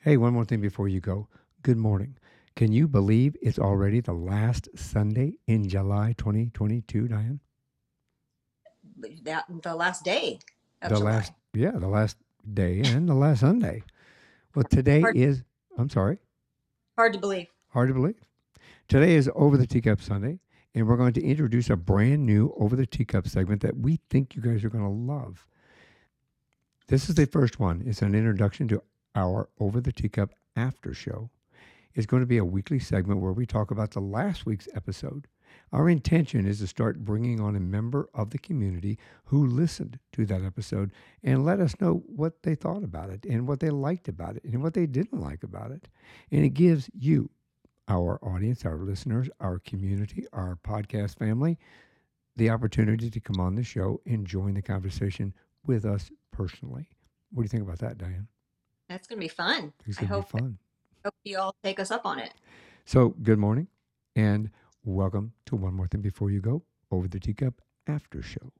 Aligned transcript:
Hey, 0.00 0.16
one 0.16 0.32
more 0.32 0.44
thing 0.44 0.60
before 0.60 0.88
you 0.88 1.00
go. 1.00 1.28
Good 1.62 1.76
morning. 1.76 2.16
Can 2.56 2.72
you 2.72 2.88
believe 2.88 3.36
it's 3.42 3.58
already 3.58 4.00
the 4.00 4.12
last 4.12 4.68
Sunday 4.74 5.34
in 5.46 5.68
July 5.68 6.14
2022, 6.16 7.08
Diane? 7.08 7.40
That 9.24 9.44
the 9.62 9.74
last 9.74 10.04
day 10.04 10.38
of 10.82 10.90
The 10.90 10.96
July. 10.96 11.10
last, 11.12 11.32
yeah, 11.54 11.72
the 11.72 11.88
last 11.88 12.16
day 12.54 12.80
and 12.84 13.08
the 13.08 13.14
last 13.14 13.40
Sunday. 13.40 13.82
Well, 14.54 14.64
today 14.64 15.00
Hard, 15.00 15.16
is, 15.16 15.42
I'm 15.78 15.88
sorry, 15.90 16.18
hard 16.96 17.12
to 17.12 17.18
believe. 17.18 17.48
hard 17.68 17.88
to 17.88 17.94
believe. 17.94 18.16
Today 18.88 19.14
is 19.14 19.30
Over 19.34 19.56
the 19.56 19.66
Teacup 19.66 20.00
Sunday, 20.02 20.40
and 20.74 20.88
we're 20.88 20.96
going 20.96 21.12
to 21.12 21.22
introduce 21.22 21.70
a 21.70 21.76
brand 21.76 22.26
new 22.26 22.52
Over 22.58 22.74
the 22.74 22.86
Teacup 22.86 23.28
segment 23.28 23.60
that 23.62 23.76
we 23.76 24.00
think 24.10 24.34
you 24.34 24.42
guys 24.42 24.64
are 24.64 24.70
going 24.70 24.84
to 24.84 25.12
love. 25.12 25.46
This 26.88 27.08
is 27.08 27.14
the 27.14 27.26
first 27.26 27.60
one. 27.60 27.82
It's 27.86 28.02
an 28.02 28.14
introduction 28.14 28.66
to 28.68 28.82
our 29.14 29.48
Over 29.58 29.80
the 29.80 29.92
Teacup 29.92 30.34
after 30.56 30.94
show. 30.94 31.30
is 31.94 32.06
going 32.06 32.20
to 32.22 32.26
be 32.26 32.38
a 32.38 32.44
weekly 32.44 32.78
segment 32.78 33.20
where 33.20 33.32
we 33.32 33.46
talk 33.46 33.70
about 33.70 33.90
the 33.92 34.00
last 34.00 34.46
week's 34.46 34.68
episode. 34.74 35.26
Our 35.72 35.88
intention 35.88 36.46
is 36.46 36.60
to 36.60 36.66
start 36.68 37.04
bringing 37.04 37.40
on 37.40 37.56
a 37.56 37.60
member 37.60 38.08
of 38.14 38.30
the 38.30 38.38
community 38.38 38.98
who 39.26 39.46
listened 39.46 39.98
to 40.12 40.24
that 40.26 40.42
episode 40.44 40.92
and 41.24 41.44
let 41.44 41.60
us 41.60 41.80
know 41.80 42.02
what 42.06 42.42
they 42.42 42.54
thought 42.54 42.84
about 42.84 43.10
it 43.10 43.24
and 43.26 43.48
what 43.48 43.60
they 43.60 43.70
liked 43.70 44.08
about 44.08 44.36
it 44.36 44.44
and 44.44 44.62
what 44.62 44.74
they 44.74 44.86
didn't 44.86 45.20
like 45.20 45.42
about 45.42 45.72
it. 45.72 45.88
And 46.30 46.44
it 46.44 46.50
gives 46.50 46.88
you, 46.94 47.30
our 47.88 48.18
audience, 48.24 48.64
our 48.64 48.78
listeners, 48.78 49.28
our 49.40 49.58
community, 49.60 50.26
our 50.32 50.56
podcast 50.56 51.18
family, 51.18 51.58
the 52.36 52.50
opportunity 52.50 53.10
to 53.10 53.20
come 53.20 53.40
on 53.40 53.54
the 53.56 53.62
show 53.64 54.00
and 54.06 54.26
join 54.26 54.54
the 54.54 54.62
conversation 54.62 55.34
with 55.66 55.84
us 55.84 56.10
personally. 56.32 56.88
What 57.32 57.42
do 57.42 57.44
you 57.46 57.48
think 57.50 57.64
about 57.64 57.78
that, 57.80 57.98
Diane? 57.98 58.28
That's 58.90 59.06
gonna 59.06 59.20
be 59.20 59.28
fun. 59.28 59.72
It's 59.86 59.98
I 59.98 60.04
going 60.04 60.24
to 60.24 60.26
be 60.26 60.38
fun. 60.38 60.58
hope 61.04 61.14
you 61.22 61.38
all 61.38 61.54
take 61.62 61.78
us 61.78 61.92
up 61.92 62.04
on 62.04 62.18
it. 62.18 62.34
So, 62.84 63.10
good 63.22 63.38
morning 63.38 63.68
and 64.16 64.50
welcome 64.82 65.32
to 65.46 65.54
One 65.54 65.74
More 65.74 65.86
Thing 65.86 66.00
Before 66.00 66.28
You 66.28 66.40
Go 66.40 66.64
Over 66.90 67.06
the 67.06 67.20
Teacup 67.20 67.62
After 67.86 68.20
Show. 68.20 68.50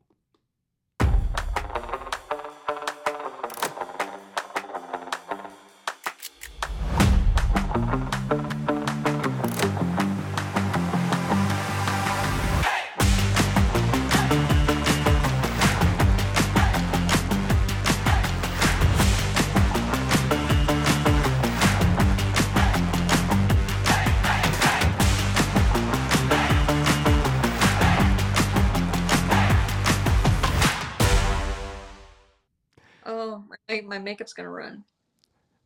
Makeup's 34.01 34.33
gonna 34.33 34.51
run. 34.51 34.85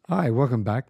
Hi, 0.09 0.31
welcome 0.31 0.63
back. 0.65 0.87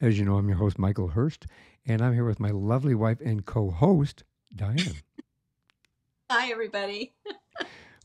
As 0.00 0.18
you 0.18 0.24
know, 0.24 0.36
I'm 0.36 0.48
your 0.48 0.58
host, 0.58 0.78
Michael 0.78 1.08
Hurst, 1.08 1.46
and 1.86 2.02
I'm 2.02 2.12
here 2.14 2.24
with 2.26 2.40
my 2.40 2.50
lovely 2.50 2.94
wife 2.94 3.20
and 3.20 3.44
co 3.44 3.70
host, 3.70 4.24
Diane. 4.54 5.02
Hi, 6.30 6.50
everybody. 6.50 7.14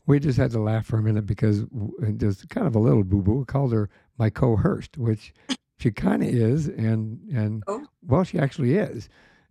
We 0.04 0.18
just 0.18 0.36
had 0.36 0.50
to 0.50 0.58
laugh 0.58 0.86
for 0.86 0.98
a 0.98 1.02
minute 1.02 1.26
because 1.26 1.64
there's 2.00 2.44
kind 2.46 2.66
of 2.66 2.74
a 2.74 2.80
little 2.80 3.04
boo 3.04 3.22
boo. 3.22 3.34
We 3.34 3.44
called 3.44 3.72
her 3.72 3.88
my 4.18 4.30
co 4.30 4.56
Hurst, 4.56 4.98
which 4.98 5.32
she 5.78 5.92
kind 5.92 6.24
of 6.24 6.28
is, 6.28 6.66
and 6.66 7.20
and 7.32 7.62
Oh, 7.68 7.86
well, 8.04 8.24
she 8.24 8.36
actually 8.40 8.74
is, 8.74 9.08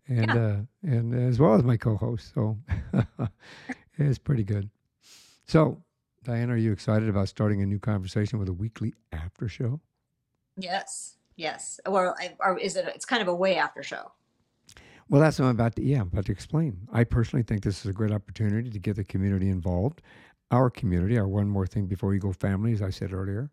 and 0.09 0.27
yeah. 0.27 0.35
uh, 0.35 0.55
and 0.83 1.15
as 1.15 1.39
well 1.39 1.53
as 1.53 1.63
my 1.63 1.77
co 1.77 1.95
host. 1.95 2.33
So 2.35 2.57
it's 3.97 4.17
pretty 4.17 4.43
good. 4.43 4.69
So, 5.45 5.81
Diane, 6.23 6.51
are 6.51 6.57
you 6.57 6.71
excited 6.71 7.09
about 7.09 7.29
starting 7.29 7.61
a 7.61 7.65
new 7.65 7.79
conversation 7.79 8.37
with 8.37 8.47
a 8.47 8.53
weekly 8.53 8.93
after 9.11 9.47
show? 9.47 9.79
Yes. 10.55 11.17
Yes. 11.35 11.79
Or, 11.85 12.15
or 12.39 12.59
is 12.59 12.75
it? 12.75 12.85
It's 12.93 13.05
kind 13.05 13.21
of 13.23 13.27
a 13.27 13.33
way 13.33 13.55
after 13.55 13.81
show. 13.81 14.11
Well, 15.09 15.19
that's 15.19 15.39
what 15.39 15.45
I'm 15.45 15.51
about 15.51 15.75
to, 15.77 15.83
yeah, 15.83 16.01
I'm 16.01 16.07
about 16.07 16.25
to 16.27 16.31
explain. 16.31 16.87
I 16.93 17.03
personally 17.03 17.43
think 17.43 17.63
this 17.63 17.79
is 17.79 17.87
a 17.87 17.93
great 17.93 18.11
opportunity 18.11 18.69
to 18.69 18.79
get 18.79 18.95
the 18.95 19.03
community 19.03 19.49
involved. 19.49 20.01
Our 20.51 20.69
community, 20.69 21.17
our 21.17 21.27
one 21.27 21.49
more 21.49 21.65
thing 21.65 21.87
before 21.87 22.13
you 22.13 22.19
go 22.19 22.33
family, 22.33 22.73
as 22.73 22.81
I 22.81 22.91
said 22.91 23.13
earlier. 23.13 23.49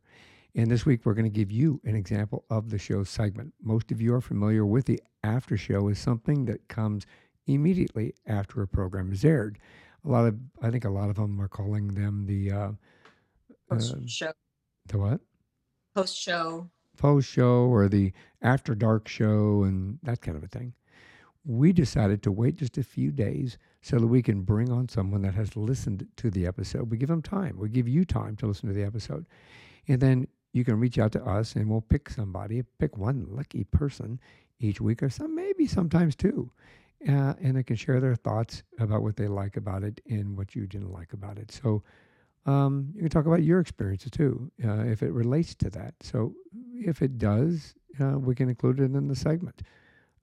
And 0.54 0.70
this 0.70 0.84
week, 0.84 1.04
we're 1.04 1.14
going 1.14 1.24
to 1.24 1.30
give 1.30 1.50
you 1.50 1.80
an 1.84 1.96
example 1.96 2.44
of 2.50 2.70
the 2.70 2.78
show 2.78 3.02
segment. 3.02 3.54
Most 3.62 3.90
of 3.90 4.00
you 4.00 4.14
are 4.14 4.20
familiar 4.20 4.66
with 4.66 4.84
the 4.86 5.00
after 5.24 5.56
show 5.56 5.88
as 5.88 5.98
something 5.98 6.44
that 6.46 6.68
comes 6.68 7.06
immediately 7.46 8.14
after 8.26 8.60
a 8.62 8.68
program 8.68 9.12
is 9.12 9.24
aired. 9.24 9.58
A 10.04 10.08
lot 10.08 10.26
of, 10.26 10.36
I 10.62 10.70
think 10.70 10.84
a 10.84 10.90
lot 10.90 11.10
of 11.10 11.16
them 11.16 11.40
are 11.40 11.48
calling 11.48 11.88
them 11.88 12.26
the, 12.26 12.52
uh, 12.52 12.70
Post 13.70 13.94
uh, 13.94 13.98
show. 14.06 14.32
the 14.88 14.98
what? 14.98 15.20
Post 15.94 16.16
show. 16.16 16.70
Post 16.96 17.28
show 17.28 17.66
or 17.68 17.88
the 17.88 18.12
after 18.42 18.74
dark 18.74 19.08
show 19.08 19.62
and 19.64 19.98
that 20.02 20.20
kind 20.22 20.36
of 20.36 20.42
a 20.42 20.48
thing. 20.48 20.72
we 21.44 21.72
decided 21.72 22.22
to 22.22 22.32
wait 22.32 22.56
just 22.56 22.76
a 22.78 22.82
few 22.82 23.10
days 23.10 23.56
so 23.80 23.98
that 23.98 24.06
we 24.06 24.22
can 24.22 24.42
bring 24.42 24.70
on 24.70 24.88
someone 24.88 25.22
that 25.22 25.34
has 25.34 25.56
listened 25.56 26.06
to 26.16 26.30
the 26.30 26.46
episode. 26.46 26.90
We 26.90 26.98
give 26.98 27.08
them 27.08 27.22
time. 27.22 27.56
We 27.58 27.68
give 27.70 27.88
you 27.88 28.04
time 28.04 28.36
to 28.36 28.46
listen 28.46 28.68
to 28.68 28.74
the 28.74 28.84
episode. 28.84 29.24
And 29.86 30.00
then 30.00 30.26
you 30.52 30.64
can 30.64 30.78
reach 30.80 30.98
out 30.98 31.12
to 31.12 31.24
us 31.24 31.54
and 31.54 31.68
we'll 31.70 31.80
pick 31.80 32.10
somebody, 32.10 32.62
pick 32.78 32.96
one 32.98 33.26
lucky 33.30 33.64
person 33.64 34.20
each 34.60 34.80
week 34.80 35.02
or 35.02 35.08
some, 35.10 35.34
maybe 35.34 35.66
sometimes 35.66 36.14
two. 36.16 36.50
Uh, 37.06 37.34
and 37.40 37.56
they 37.56 37.62
can 37.62 37.76
share 37.76 38.00
their 38.00 38.16
thoughts 38.16 38.62
about 38.80 39.02
what 39.02 39.16
they 39.16 39.28
like 39.28 39.56
about 39.56 39.84
it 39.84 40.00
and 40.08 40.36
what 40.36 40.54
you 40.54 40.66
didn't 40.66 40.90
like 40.92 41.12
about 41.12 41.38
it. 41.38 41.50
So 41.52 41.82
um, 42.46 42.90
you 42.94 43.02
can 43.02 43.10
talk 43.10 43.26
about 43.26 43.42
your 43.42 43.60
experiences 43.60 44.10
too, 44.10 44.50
uh, 44.64 44.84
if 44.84 45.02
it 45.02 45.12
relates 45.12 45.54
to 45.56 45.70
that. 45.70 45.94
So 46.02 46.34
if 46.74 47.00
it 47.02 47.18
does, 47.18 47.74
uh, 48.00 48.18
we 48.18 48.34
can 48.34 48.48
include 48.48 48.80
it 48.80 48.94
in 48.94 49.06
the 49.06 49.14
segment. 49.14 49.62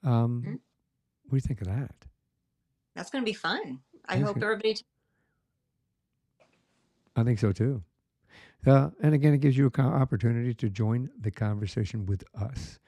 Um, 0.03 0.49
Mhm. 0.49 0.59
what 1.25 1.31
do 1.31 1.35
you 1.37 1.41
think 1.41 1.61
of 1.61 1.67
that? 1.67 1.91
That's 2.95 3.09
gonna 3.09 3.23
be 3.25 3.33
fun. 3.33 3.81
I 4.05 4.17
That's 4.17 4.27
hope 4.27 4.35
good. 4.35 4.43
everybody. 4.43 4.73
T- 4.75 4.85
I 7.15 7.23
think 7.23 7.39
so 7.39 7.51
too. 7.51 7.83
Uh, 8.65 8.89
and 9.01 9.13
again, 9.13 9.33
it 9.33 9.39
gives 9.39 9.57
you 9.57 9.71
an 9.77 9.85
opportunity 9.85 10.53
to 10.53 10.69
join 10.69 11.09
the 11.19 11.31
conversation 11.31 12.05
with 12.05 12.23
us. 12.35 12.79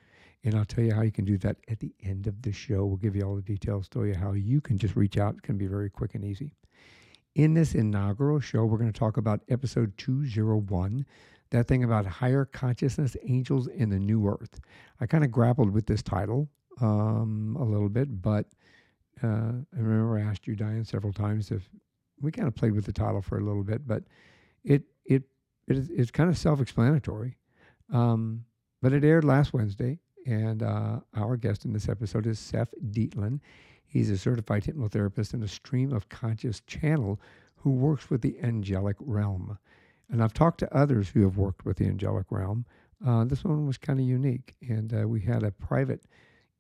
And 0.44 0.56
I'll 0.56 0.66
tell 0.66 0.84
you 0.84 0.94
how 0.94 1.02
you 1.02 1.12
can 1.12 1.26
do 1.26 1.38
that 1.40 1.58
at 1.68 1.80
the 1.80 1.94
end 2.04 2.28
of 2.28 2.42
the 2.42 2.52
show. 2.52 2.86
We'll 2.86 2.98
give 2.98 3.16
you 3.16 3.24
all 3.24 3.36
the 3.36 3.42
details, 3.42 3.90
tell 3.90 4.06
you 4.06 4.16
how 4.16 4.34
you 4.34 4.62
can 4.62 4.78
just 4.78 4.96
reach 4.96 5.18
out. 5.18 5.36
It 5.36 5.42
can 5.42 5.58
be 5.58 5.68
very 5.68 5.90
quick 5.90 6.16
and 6.16 6.24
easy. 6.24 6.54
In 7.36 7.54
this 7.54 7.76
inaugural 7.76 8.40
show, 8.40 8.66
we're 8.66 8.78
going 8.78 8.92
to 8.92 9.00
talk 9.00 9.18
about 9.18 9.42
episode 9.50 9.98
201, 9.98 11.06
that 11.52 11.68
thing 11.68 11.84
about 11.84 12.06
higher 12.06 12.46
consciousness 12.46 13.16
angels 13.28 13.68
in 13.68 13.90
the 13.90 14.00
new 14.00 14.28
earth. 14.28 14.60
I 15.00 15.06
kind 15.06 15.24
of 15.24 15.32
grappled 15.32 15.72
with 15.72 15.86
this 15.86 16.02
title 16.02 16.50
um, 16.82 17.58
a 17.60 17.64
little 17.64 17.90
bit, 17.90 18.22
but 18.22 18.46
uh, 19.24 19.28
I 19.28 19.78
remember 19.78 20.18
I 20.18 20.22
asked 20.22 20.48
you, 20.48 20.56
Diane, 20.56 20.86
several 20.86 21.14
times 21.14 21.52
if 21.52 21.70
we 22.22 22.32
kind 22.32 22.48
of 22.48 22.56
played 22.56 22.74
with 22.74 22.86
the 22.86 22.94
title 22.94 23.22
for 23.22 23.38
a 23.38 23.44
little 23.44 23.64
bit, 23.64 23.88
but 23.88 24.04
it 24.64 24.84
it 25.06 25.24
it 25.68 25.78
is 25.78 25.90
it's 25.90 26.12
kind 26.12 26.30
of 26.30 26.38
self-explanatory. 26.38 27.38
Um, 27.92 28.46
but 28.82 28.94
it 28.94 29.04
aired 29.04 29.24
last 29.24 29.54
Wednesday, 29.54 30.00
and 30.28 30.62
uh, 30.62 31.00
our 31.16 31.38
guest 31.38 31.64
in 31.64 31.72
this 31.72 31.88
episode 31.88 32.28
is 32.28 32.38
Seth 32.38 32.74
Dietlin. 32.92 33.40
He's 33.86 34.10
a 34.10 34.18
certified 34.18 34.66
hypnotherapist 34.66 35.34
and 35.34 35.42
a 35.42 35.48
stream 35.48 35.94
of 35.94 36.10
conscious 36.10 36.60
channel 36.68 37.20
who 37.56 37.72
works 37.72 38.10
with 38.10 38.22
the 38.22 38.38
angelic 38.44 38.98
realm. 39.00 39.58
And 40.12 40.22
I've 40.22 40.34
talked 40.34 40.60
to 40.60 40.76
others 40.76 41.10
who 41.10 41.24
have 41.24 41.38
worked 41.38 41.66
with 41.66 41.78
the 41.78 41.86
angelic 41.86 42.26
realm. 42.30 42.66
Uh, 43.06 43.24
this 43.24 43.44
one 43.44 43.66
was 43.66 43.78
kind 43.78 44.00
of 44.00 44.06
unique, 44.06 44.56
and 44.68 44.94
uh, 44.94 45.08
we 45.08 45.22
had 45.22 45.44
a 45.44 45.52
private 45.52 46.04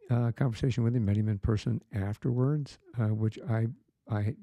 uh, 0.09 0.31
conversation 0.31 0.83
with 0.83 0.95
him, 0.95 1.06
met 1.06 1.18
him 1.18 1.27
in 1.27 1.38
person 1.38 1.81
afterwards, 1.94 2.80
uh, 3.00 3.07
which 3.07 3.38
I 3.50 3.68
I 4.09 4.36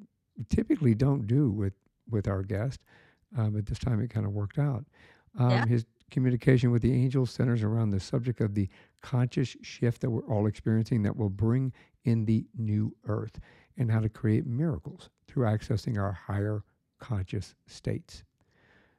typically 0.50 0.94
don't 0.94 1.26
do 1.26 1.50
with 1.50 1.72
with 2.10 2.28
our 2.28 2.42
guest, 2.42 2.80
uh, 3.38 3.48
but 3.48 3.64
this 3.66 3.78
time 3.78 4.00
it 4.00 4.10
kind 4.10 4.26
of 4.26 4.32
worked 4.32 4.58
out. 4.58 4.84
Um, 5.38 5.50
yeah. 5.50 5.66
His 5.66 5.86
communication 6.10 6.70
with 6.70 6.82
the 6.82 6.92
angels 6.92 7.30
centers 7.30 7.62
around 7.62 7.90
the 7.90 8.00
subject 8.00 8.40
of 8.40 8.54
the 8.54 8.68
conscious 9.02 9.56
shift 9.62 10.00
that 10.00 10.10
we're 10.10 10.26
all 10.26 10.46
experiencing 10.46 11.02
that 11.02 11.16
will 11.16 11.30
bring 11.30 11.72
in 12.04 12.24
the 12.24 12.46
new 12.56 12.94
earth 13.06 13.40
and 13.76 13.90
how 13.90 14.00
to 14.00 14.08
create 14.08 14.46
miracles 14.46 15.10
through 15.26 15.44
accessing 15.46 15.98
our 15.98 16.12
higher 16.12 16.62
conscious 17.00 17.54
states. 17.66 18.24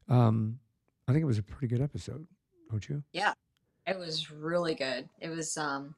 Um, 0.09 0.59
I 1.07 1.11
think 1.11 1.21
it 1.21 1.27
was 1.27 1.37
a 1.37 1.43
pretty 1.43 1.67
good 1.67 1.81
episode, 1.81 2.25
don't 2.69 2.87
you? 2.89 3.03
Yeah. 3.13 3.33
It 3.87 3.99
was 3.99 4.31
really 4.31 4.73
good. 4.73 5.07
It 5.19 5.29
was. 5.29 5.57
Um. 5.57 5.93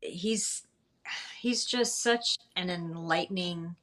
He's. 0.00 0.66
He's 1.40 1.64
just 1.64 2.02
such 2.02 2.36
an 2.54 2.68
enlightening 2.68 3.74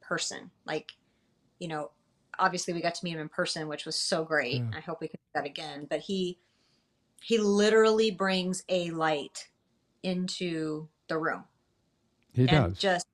person. 0.00 0.50
Like, 0.64 0.92
you 1.58 1.68
know, 1.68 1.90
obviously 2.38 2.74
we 2.74 2.80
got 2.80 2.94
to 2.96 3.04
meet 3.04 3.14
him 3.14 3.20
in 3.20 3.28
person, 3.28 3.68
which 3.68 3.84
was 3.86 3.96
so 3.96 4.24
great. 4.24 4.56
Yeah. 4.62 4.70
I 4.76 4.80
hope 4.80 5.00
we 5.00 5.08
can 5.08 5.18
do 5.18 5.40
that 5.40 5.46
again. 5.46 5.86
But 5.88 6.00
he 6.00 6.38
he 7.20 7.38
literally 7.38 8.10
brings 8.10 8.62
a 8.68 8.90
light 8.90 9.48
into 10.04 10.88
the 11.08 11.18
room 11.18 11.44
He 12.32 12.42
and 12.42 12.50
does. 12.74 12.78
just 12.78 13.06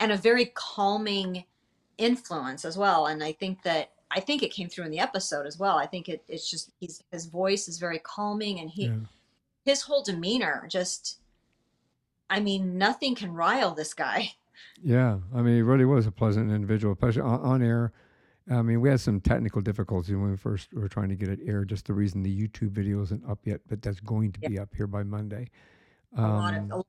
and 0.00 0.10
a 0.10 0.16
very 0.16 0.46
calming 0.54 1.44
influence 1.96 2.64
as 2.64 2.76
well 2.76 3.06
and 3.06 3.22
i 3.22 3.30
think 3.30 3.62
that 3.62 3.92
i 4.10 4.18
think 4.18 4.42
it 4.42 4.52
came 4.52 4.68
through 4.68 4.84
in 4.84 4.90
the 4.90 4.98
episode 4.98 5.46
as 5.46 5.56
well 5.56 5.76
i 5.78 5.86
think 5.86 6.08
it, 6.08 6.24
it's 6.26 6.50
just 6.50 6.72
he's 6.80 7.00
his 7.12 7.26
voice 7.26 7.68
is 7.68 7.78
very 7.78 8.00
calming 8.00 8.58
and 8.58 8.68
he 8.68 8.86
Yeah. 8.86 8.96
his 9.64 9.82
whole 9.82 10.02
demeanor 10.02 10.66
just 10.68 11.20
i 12.28 12.40
mean 12.40 12.76
nothing 12.76 13.14
can 13.14 13.32
rile 13.32 13.72
this 13.74 13.94
guy 13.94 14.30
Yeah, 14.82 15.18
I 15.34 15.42
mean, 15.42 15.54
he 15.54 15.62
really 15.62 15.84
was 15.84 16.06
a 16.06 16.12
pleasant 16.12 16.50
individual, 16.50 16.94
especially 16.94 17.22
on, 17.22 17.40
on 17.40 17.62
air. 17.62 17.92
I 18.50 18.60
mean, 18.62 18.80
we 18.80 18.90
had 18.90 19.00
some 19.00 19.20
technical 19.20 19.62
difficulties 19.62 20.14
when 20.14 20.30
we 20.30 20.36
first 20.36 20.72
were 20.74 20.88
trying 20.88 21.08
to 21.08 21.16
get 21.16 21.28
it 21.30 21.40
aired. 21.46 21.68
Just 21.70 21.86
the 21.86 21.94
reason 21.94 22.22
the 22.22 22.48
YouTube 22.48 22.70
video 22.70 23.00
isn't 23.02 23.24
up 23.28 23.38
yet, 23.44 23.60
but 23.68 23.80
that's 23.80 24.00
going 24.00 24.32
to 24.32 24.40
Yeah. 24.42 24.48
be 24.48 24.58
up 24.58 24.74
here 24.74 24.86
by 24.86 25.02
Monday. 25.02 25.50
a 26.16 26.22
lot 26.22 26.54
of, 26.54 26.60
Um, 26.62 26.70
a 26.70 26.76
lot 26.76 26.86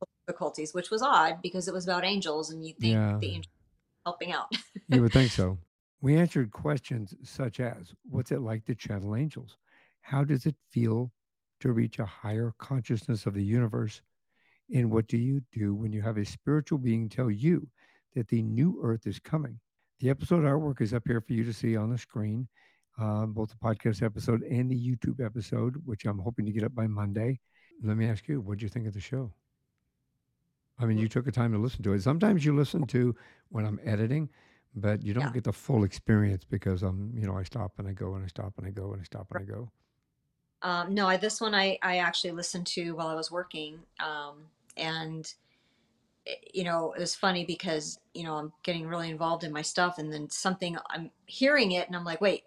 of 0.00 0.08
difficulties 0.26 0.72
which 0.72 0.90
was 0.90 1.02
odd 1.02 1.42
because 1.42 1.68
it 1.68 1.74
was 1.74 1.84
about 1.86 2.04
angels 2.04 2.50
and 2.50 2.64
you 2.64 2.72
think 2.74 2.94
yeah, 2.94 3.18
the 3.20 3.26
angels 3.26 3.52
helping 4.06 4.32
out 4.32 4.50
you 4.88 5.02
would 5.02 5.12
think 5.12 5.30
so. 5.32 5.58
We 6.00 6.16
answered 6.16 6.50
questions 6.52 7.14
such 7.22 7.60
as, 7.60 7.94
"What's 8.04 8.32
it 8.32 8.40
like 8.40 8.64
to 8.66 8.74
channel 8.74 9.16
angels? 9.16 9.58
How 10.00 10.24
does 10.24 10.46
it 10.46 10.56
feel 10.70 11.12
to 11.60 11.72
reach 11.72 11.98
a 11.98 12.06
higher 12.06 12.52
consciousness 12.58 13.26
of 13.26 13.34
the 13.34 13.44
universe? 13.44 14.00
And 14.74 14.90
what 14.90 15.06
do 15.08 15.18
you 15.18 15.42
do 15.52 15.74
when 15.74 15.92
you 15.92 16.00
have 16.02 16.16
a 16.18 16.24
spiritual 16.24 16.78
being 16.78 17.08
tell 17.08 17.30
you 17.30 17.68
that 18.14 18.28
the 18.28 18.42
new 18.42 18.78
earth 18.82 19.06
is 19.06 19.18
coming? 19.18 19.60
The 20.00 20.10
episode 20.10 20.44
artwork 20.44 20.80
is 20.80 20.92
up 20.94 21.04
here 21.06 21.20
for 21.20 21.32
you 21.32 21.44
to 21.44 21.52
see 21.52 21.76
on 21.76 21.90
the 21.90 21.98
screen, 21.98 22.48
uh, 22.98 23.26
both 23.26 23.50
the 23.50 23.56
podcast 23.56 24.02
episode 24.02 24.42
and 24.42 24.70
the 24.70 24.76
YouTube 24.76 25.24
episode, 25.24 25.76
which 25.84 26.04
I'm 26.04 26.18
hoping 26.18 26.44
to 26.46 26.52
get 26.52 26.64
up 26.64 26.74
by 26.74 26.86
Monday. 26.86 27.40
Let 27.82 27.96
me 27.96 28.06
ask 28.06 28.28
you, 28.28 28.40
what 28.40 28.58
did 28.58 28.62
you 28.62 28.68
think 28.68 28.86
of 28.86 28.94
the 28.94 29.00
show? 29.00 29.32
I 30.78 30.86
mean, 30.86 30.98
you 30.98 31.08
took 31.08 31.24
the 31.24 31.32
time 31.32 31.52
to 31.52 31.58
listen 31.58 31.82
to 31.84 31.92
it. 31.94 32.02
Sometimes 32.02 32.44
you 32.44 32.54
listen 32.54 32.86
to 32.88 33.14
when 33.50 33.64
I'm 33.64 33.80
editing, 33.84 34.28
but 34.74 35.02
you 35.02 35.14
don't 35.14 35.28
yeah 35.28 35.32
get 35.32 35.44
the 35.44 35.52
full 35.52 35.84
experience 35.84 36.44
because 36.44 36.82
I'm, 36.82 37.12
you 37.16 37.26
know, 37.26 37.36
I 37.38 37.44
stop 37.44 37.72
and 37.78 37.88
I 37.88 37.92
go 37.92 38.14
and 38.14 38.24
I 38.24 38.28
stop 38.28 38.54
and 38.58 38.66
I 38.66 38.70
go 38.70 38.92
and 38.92 39.00
I 39.00 39.04
stop 39.04 39.28
and 39.30 39.40
I 39.40 39.44
go. 39.44 39.70
um, 40.62 40.94
no 40.94 41.06
I, 41.08 41.16
this 41.16 41.40
one 41.40 41.54
I, 41.54 41.78
I 41.82 41.98
actually 41.98 42.32
listened 42.32 42.66
to 42.68 42.92
while 42.96 43.08
i 43.08 43.14
was 43.14 43.30
working 43.30 43.78
um, 44.00 44.46
and 44.76 45.32
you 46.52 46.64
know 46.64 46.92
it 46.92 47.00
was 47.00 47.14
funny 47.14 47.44
because 47.44 47.98
you 48.14 48.24
know 48.24 48.34
i'm 48.34 48.52
getting 48.62 48.86
really 48.86 49.10
involved 49.10 49.44
in 49.44 49.52
my 49.52 49.62
stuff 49.62 49.98
and 49.98 50.12
then 50.12 50.28
something 50.30 50.76
i'm 50.90 51.10
hearing 51.26 51.72
it 51.72 51.86
and 51.86 51.96
i'm 51.96 52.04
like 52.04 52.20
wait 52.20 52.44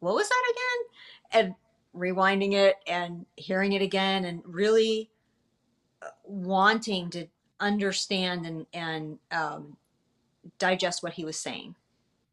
what 0.00 0.14
was 0.14 0.28
that 0.28 0.52
again 0.52 1.44
and 1.44 1.54
rewinding 1.94 2.54
it 2.54 2.76
and 2.86 3.24
hearing 3.36 3.72
it 3.72 3.82
again 3.82 4.24
and 4.24 4.42
really 4.44 5.10
uh, 6.02 6.08
wanting 6.24 7.08
to 7.10 7.26
understand 7.60 8.46
and 8.46 8.66
and 8.74 9.18
um, 9.30 9.76
digest 10.58 11.02
what 11.02 11.12
he 11.12 11.24
was 11.24 11.38
saying 11.38 11.74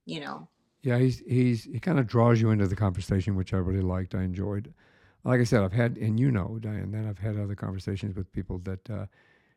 you 0.05 0.19
know 0.19 0.47
Yeah, 0.83 0.97
he's 0.97 1.19
he's 1.27 1.63
he 1.65 1.79
kind 1.79 1.99
of 1.99 2.07
draws 2.07 2.41
you 2.41 2.49
into 2.49 2.67
the 2.67 2.75
conversation, 2.75 3.35
which 3.35 3.53
I 3.53 3.57
really 3.57 3.81
liked. 3.81 4.15
I 4.15 4.23
enjoyed. 4.23 4.73
Like 5.23 5.39
I 5.39 5.43
said, 5.43 5.61
I've 5.63 5.73
had 5.73 5.97
and 5.97 6.19
you 6.19 6.31
know, 6.31 6.57
Diane, 6.59 6.91
then 6.91 7.07
I've 7.07 7.19
had 7.19 7.37
other 7.37 7.55
conversations 7.55 8.15
with 8.15 8.31
people 8.33 8.59
that 8.59 8.89
uh, 8.89 9.05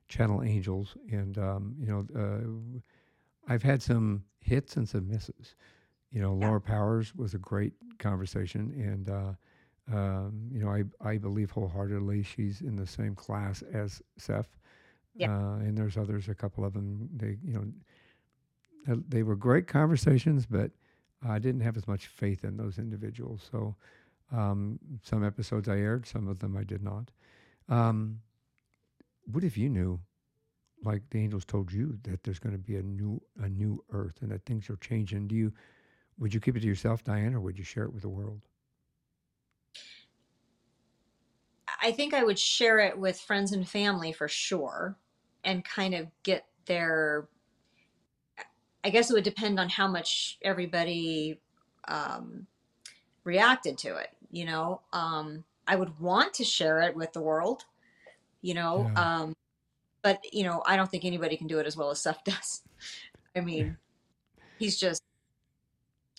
channel 0.09 0.43
angels, 0.43 0.97
and 1.11 1.39
um, 1.39 1.77
you 1.79 1.87
know, 1.87 2.07
uh, 2.19 3.53
I've 3.53 3.63
had 3.63 3.83
some 3.83 4.25
hits 4.41 4.77
and 4.77 4.89
some 4.89 5.09
misses. 5.09 5.55
You 6.11 6.21
know, 6.21 6.35
yeah 6.41 6.47
Laura 6.47 6.61
Powers 6.61 7.15
was 7.15 7.35
a 7.35 7.39
great 7.39 7.73
conversation, 7.99 8.73
and 8.77 9.09
uh, 9.09 9.33
um, 9.97 10.49
you 10.53 10.61
know, 10.65 10.71
I 10.71 10.85
I 11.01 11.19
believe 11.19 11.51
wholeheartedly 11.51 12.23
she's 12.23 12.61
in 12.61 12.77
the 12.77 12.87
same 12.87 13.15
class 13.15 13.63
as 13.73 14.03
Seth, 14.17 14.57
yeah 15.15 15.29
uh, 15.29 15.57
and 15.57 15.77
there's 15.77 15.97
others, 15.97 16.29
a 16.29 16.35
couple 16.35 16.65
of 16.65 16.73
them. 16.73 17.09
They 17.17 17.39
you 17.45 17.55
know 17.55 18.93
uh, 18.93 18.97
they 19.09 19.23
were 19.23 19.37
great 19.37 19.67
conversations, 19.67 20.47
but 20.47 20.71
I 21.27 21.39
didn't 21.39 21.63
have 21.63 21.77
as 21.77 21.87
much 21.89 22.07
faith 22.09 22.45
in 22.45 22.57
those 22.57 22.79
individuals. 22.79 23.49
So 23.51 23.75
um, 24.33 24.79
some 25.03 25.25
episodes 25.25 25.69
I 25.69 25.79
aired, 25.79 26.07
some 26.07 26.29
of 26.29 26.39
them 26.39 26.57
I 26.57 26.65
did 26.65 26.83
not. 26.83 27.11
Um, 27.69 28.21
what 29.27 29.45
if 29.45 29.57
you 29.57 29.69
knew, 29.69 30.01
like 30.83 31.03
the 31.11 31.21
angels 31.21 31.45
told 31.45 31.73
you, 31.73 31.99
that 32.03 32.23
there's 32.23 32.39
going 32.39 32.55
to 32.55 32.59
be 32.59 32.77
a 32.77 32.83
new 32.83 33.21
a 33.41 33.49
new 33.49 33.83
earth 33.91 34.19
and 34.21 34.31
that 34.31 34.45
things 34.45 34.69
are 34.71 34.77
changing? 34.77 35.29
Do 35.29 35.35
you 35.35 35.53
would 36.19 36.33
you 36.33 36.41
keep 36.41 36.57
it 36.57 36.61
to 36.61 36.67
yourself, 36.67 37.03
Diane, 37.05 37.35
or 37.35 37.41
would 37.41 37.59
you 37.59 37.65
share 37.65 37.85
it 37.85 37.93
with 37.93 38.03
the 38.03 38.09
world? 38.09 38.43
I 41.83 41.93
think 41.93 42.15
I 42.15 42.25
would 42.25 42.39
share 42.39 42.79
it 42.79 42.99
with 42.99 43.21
friends 43.21 43.53
and 43.53 43.69
family 43.69 44.13
for 44.13 44.29
sure 44.29 44.97
and 45.45 45.65
kind 45.65 45.95
of 45.95 46.09
get 46.23 46.47
their 46.67 47.29
I 48.85 48.91
guess 48.91 49.11
it 49.11 49.15
would 49.15 49.25
depend 49.25 49.59
on 49.59 49.71
how 49.71 49.89
much 49.89 50.39
everybody 50.43 51.41
um, 51.89 52.47
reacted 53.25 53.79
to 53.79 53.97
it, 53.97 54.11
you 54.31 54.45
know. 54.45 54.83
Um, 54.93 55.45
I 55.67 55.77
would 55.77 55.99
want 55.99 56.35
to 56.35 56.45
share 56.45 56.81
it 56.83 56.95
with 56.95 57.15
the 57.15 57.23
world, 57.23 57.65
you 58.45 58.53
know, 58.55 58.91
Yeah. 58.95 59.21
um, 59.23 59.35
but 60.03 60.21
you 60.33 60.45
know, 60.45 60.63
I 60.67 60.77
don't 60.77 60.91
think 60.91 61.05
anybody 61.07 61.37
can 61.37 61.47
do 61.47 61.59
it 61.61 61.67
as 61.67 61.77
well 61.79 61.91
as 61.91 62.03
Seth 62.03 62.23
does. 62.33 62.63
I 63.35 63.41
mean, 63.41 63.77
he's 64.59 64.77
just 64.79 65.03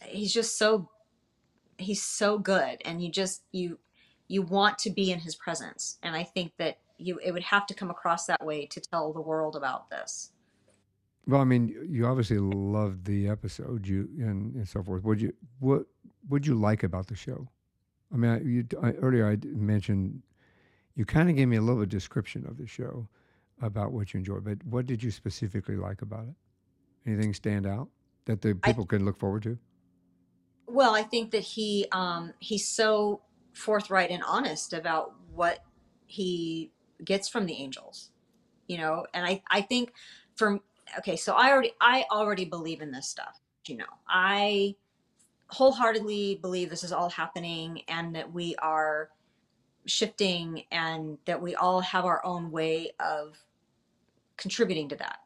he's 0.04 0.34
just 0.34 0.58
so 0.58 0.90
he's 1.78 2.02
so 2.02 2.38
good 2.40 2.82
and 2.86 3.02
you 3.04 3.10
just 3.12 3.44
you 3.52 3.78
you 4.28 4.42
want 4.42 4.78
to 4.80 4.90
be 4.90 5.12
in 5.12 5.20
his 5.20 5.36
presence 5.36 5.98
and 6.04 6.16
i 6.16 6.24
think 6.24 6.52
that 6.58 6.78
you 6.98 7.20
it 7.24 7.32
would 7.32 7.44
have 7.44 7.66
to 7.68 7.74
come 7.74 7.90
across 7.90 8.26
that 8.26 8.44
way 8.46 8.66
to 8.66 8.80
tell 8.80 9.12
the 9.14 9.22
world 9.22 9.56
about 9.56 9.90
this 9.90 10.32
Well, 11.28 11.42
I 11.42 11.44
mean, 11.44 11.64
you 11.96 12.06
obviously 12.06 12.38
loved 12.40 13.06
the 13.06 13.28
episode, 13.36 13.88
you 13.88 14.08
and, 14.20 14.56
and 14.56 14.68
so 14.68 14.84
forth. 14.84 15.04
Would 15.04 15.20
you 15.26 15.34
what 15.60 15.82
would 16.30 16.46
you 16.48 16.56
like 16.70 16.84
about 16.84 17.06
the 17.08 17.16
show? 17.16 17.40
I 18.14 18.16
mean, 18.18 18.32
I, 18.36 18.40
you, 18.42 18.62
I, 18.88 18.90
earlier 19.06 19.26
i 19.34 19.36
mentioned 19.74 20.22
you 20.96 21.06
kind 21.06 21.30
of 21.30 21.36
gave 21.36 21.48
me 21.48 21.58
a 21.58 21.62
little 21.62 21.86
description 21.86 22.46
of 22.48 22.58
the 22.58 22.68
show 22.68 23.08
about 23.62 23.92
what 23.92 24.14
you 24.14 24.20
enjoyed, 24.20 24.44
but 24.44 24.58
what 24.66 24.86
did 24.86 25.02
you 25.02 25.12
specifically 25.12 25.76
like 25.76 26.02
about 26.02 26.26
it? 26.28 26.36
Anything 27.10 27.34
stand 27.34 27.66
out 27.66 27.88
that 28.26 28.42
the 28.42 28.58
i 28.64 28.72
people 28.72 28.86
can 28.86 29.06
look 29.06 29.18
forward 29.18 29.44
to? 29.44 29.58
well 30.68 30.96
i 30.96 31.04
think 31.04 31.32
that 31.32 31.44
he 31.44 31.86
um 31.92 32.34
he's 32.40 32.68
so 32.68 33.22
forthright 33.54 34.10
and 34.12 34.24
honest 34.24 34.74
about 34.74 35.16
what 35.34 35.60
he 36.06 36.72
gets 37.04 37.28
from 37.28 37.46
the 37.46 37.54
angels 37.54 38.12
you 38.68 38.78
know 38.78 39.06
and 39.14 39.26
i 39.26 39.42
i 39.50 39.62
think 39.62 39.94
from 40.36 40.62
okay 40.98 41.16
so 41.16 41.34
i 41.34 41.52
already 41.52 41.72
i 41.82 42.06
already 42.12 42.46
believe 42.46 42.82
in 42.82 42.92
this 42.92 43.08
stuff 43.08 43.40
you 43.68 43.78
know 43.78 43.86
i 44.08 44.76
wholeheartedly 45.48 46.40
believe 46.42 46.70
this 46.70 46.84
is 46.84 46.92
all 46.92 47.10
happening 47.10 47.82
and 47.88 48.16
that 48.16 48.32
we 48.32 48.56
are 48.58 49.10
shifting 49.86 50.64
and 50.72 51.18
that 51.26 51.42
we 51.42 51.56
all 51.56 51.82
have 51.82 52.06
our 52.06 52.26
own 52.26 52.52
way 52.52 52.92
of 53.00 53.38
contributing 54.38 54.90
to 54.90 54.96
that. 54.98 55.20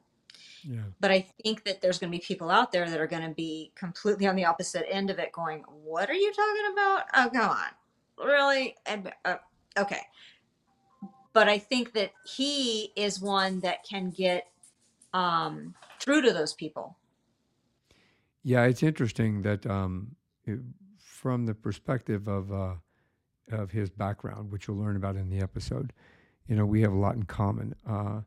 Yeah, 0.64 0.82
But 1.00 1.12
I 1.12 1.22
think 1.44 1.64
that 1.64 1.82
there's 1.82 2.00
going 2.00 2.12
to 2.12 2.18
be 2.18 2.22
people 2.24 2.50
out 2.52 2.72
there 2.74 2.90
that 2.90 3.00
are 3.00 3.08
going 3.08 3.24
to 3.24 3.34
be 3.34 3.72
completely 3.76 4.28
on 4.28 4.36
the 4.36 4.44
opposite 4.46 4.86
end 4.94 5.10
of 5.10 5.18
it 5.18 5.32
going, 5.32 5.64
What 5.84 6.10
are 6.10 6.14
you 6.14 6.32
talking 6.34 6.74
about? 6.74 7.04
Oh, 7.16 7.30
come 7.32 7.50
on. 7.50 8.28
Really? 8.28 8.76
And, 8.86 9.12
uh, 9.24 9.36
okay. 9.78 10.02
But 11.32 11.48
I 11.48 11.58
think 11.60 11.94
that 11.94 12.12
he 12.26 12.92
is 12.98 13.22
one 13.22 13.62
that 13.62 13.86
can 13.86 14.10
get 14.10 14.48
um, 15.14 15.74
through 16.02 16.24
to 16.24 16.34
those 16.34 16.54
people. 16.54 16.98
yeah. 18.44 18.64
It's 18.66 18.84
interesting 18.84 19.42
that 19.44 19.66
um, 19.66 20.16
it- 20.46 20.60
from 20.98 21.46
the 21.46 21.54
perspective 21.54 22.28
of 22.28 22.52
uh, 22.52 22.74
of 23.52 23.72
his 23.72 23.90
background, 23.90 24.52
which 24.52 24.68
you'll 24.68 24.78
learn 24.78 24.96
about 24.96 25.16
in 25.16 25.30
the 25.30 25.40
episode, 25.40 25.94
you 26.48 26.56
know, 26.56 26.66
we 26.66 26.82
have 26.82 26.92
a 26.92 26.98
lot 26.98 27.16
in 27.16 27.24
common. 27.24 27.76
Uh, 27.88 28.22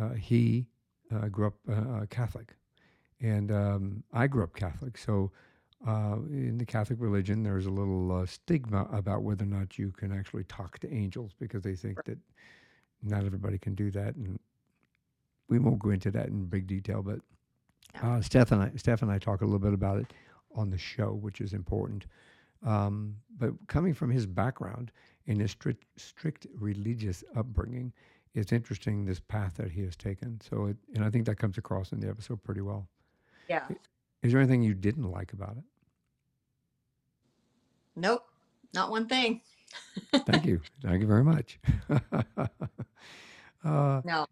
uh, 0.00 0.10
he 0.14 0.66
uh, 1.14 1.28
grew 1.28 1.46
up 1.48 1.54
uh, 1.68 1.72
uh, 1.72 2.06
Catholic, 2.06 2.54
and 3.20 3.50
um, 3.50 4.02
I 4.12 4.26
grew 4.26 4.42
up 4.42 4.54
Catholic. 4.54 4.98
So, 4.98 5.32
uh, 5.86 6.16
in 6.28 6.58
the 6.58 6.66
Catholic 6.66 7.00
religion, 7.00 7.42
there's 7.42 7.66
a 7.66 7.70
little 7.70 8.12
uh, 8.12 8.26
stigma 8.26 8.86
about 8.92 9.22
whether 9.22 9.44
or 9.44 9.48
not 9.48 9.78
you 9.78 9.90
can 9.90 10.16
actually 10.16 10.44
talk 10.44 10.78
to 10.80 10.94
angels 10.94 11.32
because 11.38 11.62
they 11.62 11.74
think 11.74 12.04
that 12.04 12.18
not 13.02 13.24
everybody 13.24 13.58
can 13.58 13.74
do 13.74 13.90
that, 13.90 14.14
and 14.14 14.38
we 15.48 15.58
won't 15.58 15.80
go 15.80 15.90
into 15.90 16.10
that 16.10 16.28
in 16.28 16.44
big 16.44 16.66
detail. 16.66 17.02
But 17.02 17.20
uh, 18.02 18.20
Seth 18.20 18.52
and 18.52 18.62
I, 18.62 18.70
Seth 18.76 19.02
and 19.02 19.10
I 19.10 19.18
talk 19.18 19.40
a 19.40 19.44
little 19.44 19.58
bit 19.58 19.74
about 19.74 19.98
it 19.98 20.12
on 20.54 20.70
the 20.70 20.78
show, 20.78 21.12
which 21.12 21.40
is 21.40 21.52
important. 21.52 22.06
Um, 22.64 23.16
but 23.38 23.52
coming 23.66 23.94
from 23.94 24.10
his 24.10 24.26
background 24.26 24.92
in 25.26 25.40
his 25.40 25.50
strict, 25.50 25.84
strict 25.96 26.46
religious 26.58 27.24
upbringing, 27.36 27.92
it's 28.34 28.52
interesting 28.52 29.04
this 29.04 29.20
path 29.20 29.54
that 29.56 29.70
he 29.70 29.82
has 29.82 29.96
taken. 29.96 30.40
So, 30.40 30.66
it, 30.66 30.76
and 30.94 31.04
I 31.04 31.10
think 31.10 31.26
that 31.26 31.36
comes 31.36 31.58
across 31.58 31.92
in 31.92 32.00
the 32.00 32.08
episode 32.08 32.42
pretty 32.42 32.60
well. 32.60 32.88
Yeah. 33.48 33.64
Is 34.22 34.32
there 34.32 34.40
anything 34.40 34.62
you 34.62 34.74
didn't 34.74 35.10
like 35.10 35.32
about 35.32 35.56
it? 35.56 35.64
Nope. 37.96 38.24
Not 38.74 38.90
one 38.90 39.06
thing. 39.06 39.42
Thank 40.14 40.46
you. 40.46 40.60
Thank 40.82 41.02
you 41.02 41.06
very 41.06 41.24
much. 41.24 41.58
uh, 43.64 44.00
No, 44.04 44.26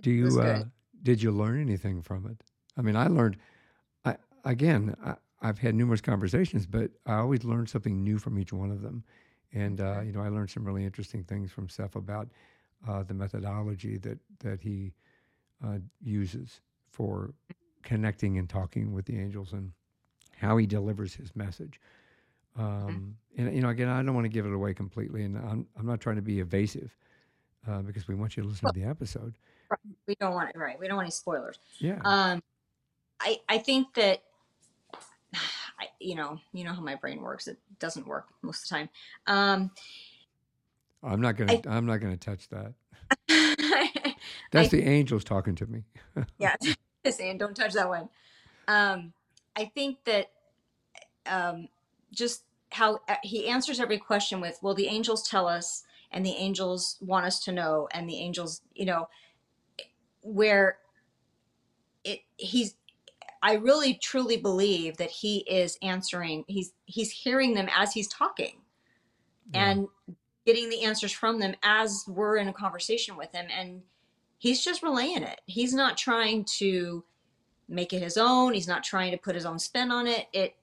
do 0.00 0.10
you 0.10 0.40
uh, 0.40 0.64
did 1.02 1.22
you 1.22 1.30
learn 1.30 1.60
anything 1.60 2.02
from 2.02 2.26
it? 2.26 2.42
I 2.76 2.82
mean, 2.82 2.96
I 2.96 3.08
learned. 3.08 3.36
I 4.04 4.16
again, 4.44 4.96
I, 5.04 5.14
I've 5.42 5.58
had 5.58 5.74
numerous 5.74 6.00
conversations, 6.00 6.66
but 6.66 6.90
I 7.06 7.14
always 7.16 7.44
learn 7.44 7.66
something 7.66 8.02
new 8.02 8.18
from 8.18 8.38
each 8.38 8.52
one 8.52 8.70
of 8.70 8.80
them. 8.80 9.04
And 9.52 9.80
uh, 9.80 10.00
you 10.00 10.12
know, 10.12 10.20
I 10.22 10.28
learned 10.28 10.50
some 10.50 10.64
really 10.64 10.84
interesting 10.84 11.24
things 11.24 11.50
from 11.52 11.68
Seth 11.68 11.96
about 11.96 12.28
uh, 12.88 13.02
the 13.02 13.14
methodology 13.14 13.98
that 13.98 14.18
that 14.40 14.60
he 14.60 14.94
uh, 15.64 15.78
uses 16.02 16.60
for 16.90 17.34
connecting 17.82 18.38
and 18.38 18.48
talking 18.48 18.92
with 18.92 19.04
the 19.06 19.18
angels 19.18 19.52
and 19.52 19.72
how 20.36 20.56
he 20.56 20.66
delivers 20.66 21.14
his 21.14 21.34
message. 21.36 21.80
Um, 22.56 23.16
and 23.36 23.54
you 23.54 23.60
know, 23.62 23.68
again, 23.70 23.88
I 23.88 24.02
don't 24.02 24.14
want 24.14 24.24
to 24.24 24.28
give 24.30 24.46
it 24.46 24.52
away 24.52 24.74
completely, 24.74 25.24
and 25.24 25.36
I'm 25.36 25.66
I'm 25.78 25.86
not 25.86 26.00
trying 26.00 26.16
to 26.16 26.22
be 26.22 26.40
evasive 26.40 26.96
uh, 27.68 27.82
because 27.82 28.08
we 28.08 28.14
want 28.14 28.36
you 28.36 28.42
to 28.42 28.48
listen 28.48 28.66
Well, 28.66 28.72
to 28.74 28.80
the 28.80 28.86
episode. 28.86 29.34
right, 29.70 29.80
we 30.06 30.14
don't 30.20 30.34
want 30.34 30.50
it 30.50 30.58
right. 30.58 30.78
We 30.78 30.86
don't 30.86 30.96
want 30.96 31.06
any 31.06 31.10
spoilers. 31.12 31.58
Yeah, 31.78 31.98
Um, 32.04 32.42
I 33.20 33.40
I 33.48 33.58
think 33.58 33.94
that 33.94 34.22
I, 35.82 35.88
you 35.98 36.14
know 36.14 36.38
you 36.52 36.64
know 36.64 36.72
how 36.72 36.80
my 36.80 36.94
brain 36.94 37.20
works. 37.20 37.48
It 37.48 37.58
doesn't 37.78 38.06
work 38.06 38.28
most 38.42 38.64
of 38.64 38.68
the 38.68 38.74
time. 38.76 38.88
Um, 39.26 39.70
I'm 41.02 41.20
not 41.20 41.36
gonna 41.36 41.54
I 41.54 41.62
I'm 41.66 41.86
not 41.86 41.98
gonna 41.98 42.16
touch 42.16 42.48
that. 42.50 42.74
That's 44.52 44.68
I 44.68 44.76
the 44.76 44.84
angels 44.84 45.24
talking 45.24 45.54
to 45.56 45.66
me. 45.66 45.82
yeah, 46.38 46.54
saying 47.10 47.38
don't 47.38 47.56
touch 47.56 47.72
that 47.72 47.88
one. 47.88 48.08
Um, 48.68 49.12
I 49.56 49.64
think 49.74 49.98
that 50.04 50.30
um, 51.26 51.68
just 52.12 52.44
how 52.70 53.00
uh, 53.08 53.16
he 53.22 53.48
answers 53.48 53.80
every 53.80 53.98
question 53.98 54.40
with, 54.40 54.58
"Well, 54.62 54.74
the 54.74 54.86
angels 54.86 55.28
tell 55.28 55.48
us, 55.48 55.82
and 56.12 56.24
the 56.24 56.36
angels 56.36 56.98
want 57.00 57.26
us 57.26 57.40
to 57.44 57.52
know, 57.52 57.88
and 57.92 58.08
the 58.08 58.18
angels, 58.18 58.60
you 58.74 58.84
know, 58.84 59.08
where 60.20 60.78
it 62.04 62.20
he's." 62.36 62.76
I 63.42 63.54
really 63.54 63.94
truly 63.94 64.36
believe 64.36 64.96
that 64.98 65.10
he 65.10 65.38
is 65.38 65.76
answering. 65.82 66.44
He's 66.46 66.72
he's 66.84 67.10
hearing 67.10 67.54
them 67.54 67.68
as 67.76 67.92
he's 67.92 68.08
talking, 68.08 68.60
Yeah, 69.52 69.70
and 69.70 69.88
getting 70.46 70.70
the 70.70 70.82
answers 70.84 71.12
from 71.12 71.40
them 71.40 71.54
as 71.62 72.04
we're 72.06 72.36
in 72.36 72.48
a 72.48 72.52
conversation 72.52 73.16
with 73.16 73.32
him, 73.32 73.46
and 73.56 73.82
he's 74.38 74.64
just 74.64 74.82
relaying 74.82 75.24
it. 75.24 75.40
He's 75.46 75.74
not 75.74 75.96
trying 75.96 76.44
to 76.58 77.04
make 77.68 77.92
it 77.92 78.02
his 78.02 78.16
own. 78.16 78.54
He's 78.54 78.68
not 78.68 78.84
trying 78.84 79.10
to 79.10 79.18
put 79.18 79.34
his 79.34 79.44
own 79.44 79.58
spin 79.58 79.90
on 79.90 80.06
it. 80.06 80.28
It 80.32 80.54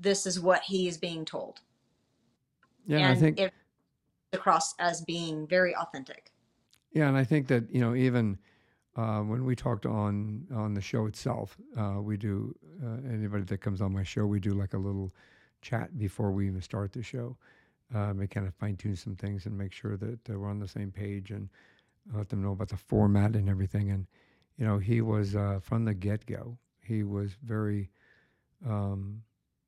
this 0.00 0.26
is 0.26 0.40
what 0.40 0.62
he 0.62 0.88
is 0.88 0.98
being 0.98 1.24
told, 1.24 1.60
yeah, 2.88 2.98
and 2.98 3.06
I 3.06 3.14
think 3.14 3.38
it 3.38 3.52
across 4.32 4.74
as 4.80 5.00
being 5.02 5.46
very 5.46 5.76
authentic. 5.76 6.32
yeah, 6.92 7.06
and 7.06 7.16
I 7.16 7.22
think 7.22 7.46
that 7.46 7.72
you 7.72 7.80
know 7.80 7.94
even 7.94 8.36
uh, 8.96 9.20
when 9.20 9.44
we 9.44 9.54
talked 9.54 9.86
on 9.86 10.46
on 10.54 10.74
the 10.74 10.80
show 10.80 11.06
itself, 11.06 11.56
uh, 11.78 12.00
we 12.00 12.16
do 12.16 12.54
uh, 12.84 12.96
anybody 13.12 13.44
that 13.44 13.60
comes 13.60 13.80
on 13.80 13.92
my 13.92 14.02
show, 14.02 14.26
we 14.26 14.40
do 14.40 14.54
like 14.54 14.74
a 14.74 14.78
little 14.78 15.12
chat 15.62 15.98
before 15.98 16.30
we 16.32 16.46
even 16.46 16.60
start 16.60 16.92
the 16.92 17.02
show. 17.02 17.36
Um, 17.94 18.18
and 18.18 18.28
kind 18.28 18.48
of 18.48 18.54
fine 18.54 18.76
tune 18.76 18.96
some 18.96 19.14
things 19.14 19.46
and 19.46 19.56
make 19.56 19.72
sure 19.72 19.96
that 19.96 20.18
uh, 20.28 20.36
we're 20.36 20.50
on 20.50 20.58
the 20.58 20.66
same 20.66 20.90
page 20.90 21.30
and 21.30 21.48
let 22.12 22.28
them 22.28 22.42
know 22.42 22.50
about 22.50 22.68
the 22.68 22.76
format 22.76 23.36
and 23.36 23.48
everything. 23.48 23.90
And 23.90 24.06
you 24.58 24.66
know, 24.66 24.78
he 24.78 25.02
was 25.02 25.36
uh, 25.36 25.60
from 25.62 25.84
the 25.84 25.94
get 25.94 26.26
go. 26.26 26.58
He 26.80 27.04
was 27.04 27.36
very 27.44 27.90
um, 28.66 29.22